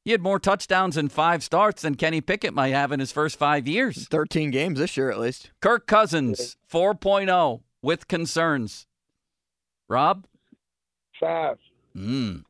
He 0.04 0.10
had 0.10 0.20
more 0.20 0.38
touchdowns 0.38 0.96
in 0.98 1.08
five 1.08 1.42
starts 1.42 1.82
than 1.82 1.94
Kenny 1.94 2.20
Pickett 2.20 2.52
might 2.52 2.74
have 2.74 2.92
in 2.92 3.00
his 3.00 3.12
first 3.12 3.38
five 3.38 3.66
years. 3.66 4.06
13 4.08 4.50
games 4.50 4.78
this 4.78 4.96
year, 4.96 5.10
at 5.10 5.18
least. 5.18 5.50
Kirk 5.62 5.86
Cousins, 5.86 6.56
4.0, 6.70 7.62
with 7.82 8.08
concerns. 8.08 8.86
Rob? 9.88 10.26
Five. 11.18 11.58
Mm. 11.96 12.42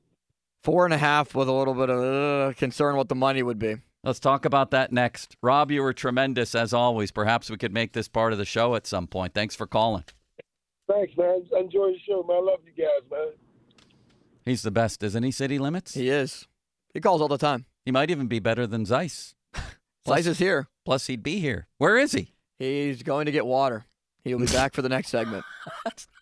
Four 0.63 0.85
and 0.85 0.95
a 0.95 0.99
half 0.99 1.35
with 1.35 1.49
a 1.49 1.53
little 1.53 1.75
bit 1.75 1.91
of 1.91 2.51
uh, 2.51 2.53
concern 2.55 2.97
what 2.97 3.09
the 3.09 3.17
money 3.17 3.43
would 3.43 3.59
be. 3.59 3.77
Let's 4.05 4.21
talk 4.21 4.45
about 4.45 4.71
that 4.71 4.93
next. 4.93 5.37
Rob, 5.43 5.71
you 5.71 5.83
were 5.83 5.93
tremendous 5.93 6.55
as 6.55 6.73
always. 6.73 7.11
Perhaps 7.11 7.51
we 7.51 7.57
could 7.57 7.73
make 7.73 7.93
this 7.93 8.09
part 8.09 8.33
of 8.33 8.39
the 8.39 8.45
show 8.45 8.75
at 8.75 8.87
some 8.87 9.07
point. 9.07 9.35
Thanks 9.35 9.57
for 9.57 9.67
calling. 9.67 10.05
Thanks, 10.89 11.17
man. 11.17 11.45
Enjoy 11.59 11.93
the 11.93 11.99
show, 12.07 12.25
man. 12.29 12.37
I 12.37 12.41
love 12.41 12.61
you 12.65 12.85
guys, 12.85 13.11
man. 13.11 13.29
He's 14.45 14.63
the 14.63 14.71
best, 14.71 15.03
isn't 15.03 15.23
he, 15.23 15.31
City 15.31 15.59
Limits? 15.59 15.95
He 15.95 16.09
is. 16.09 16.47
He 16.95 17.01
calls 17.01 17.21
all 17.21 17.29
the 17.29 17.39
time. 17.39 17.67
He 17.85 17.91
might 17.91 18.11
even 18.11 18.27
be 18.27 18.39
better 18.39 18.67
than 18.67 18.85
Zeise. 18.85 19.35
Zeise 20.07 20.27
is 20.27 20.39
here. 20.39 20.69
Plus, 20.85 21.07
he'd 21.07 21.23
be 21.23 21.39
here. 21.39 21.67
Where 21.79 21.97
is 21.97 22.13
he? 22.13 22.35
He's 22.59 23.03
going 23.03 23.27
to 23.27 23.33
get 23.33 23.47
water. 23.47 23.85
He'll 24.25 24.39
be 24.39 24.47
back 24.47 24.75
for 24.75 24.83
the 24.83 24.89
next 24.89 25.09
segment. 25.09 25.45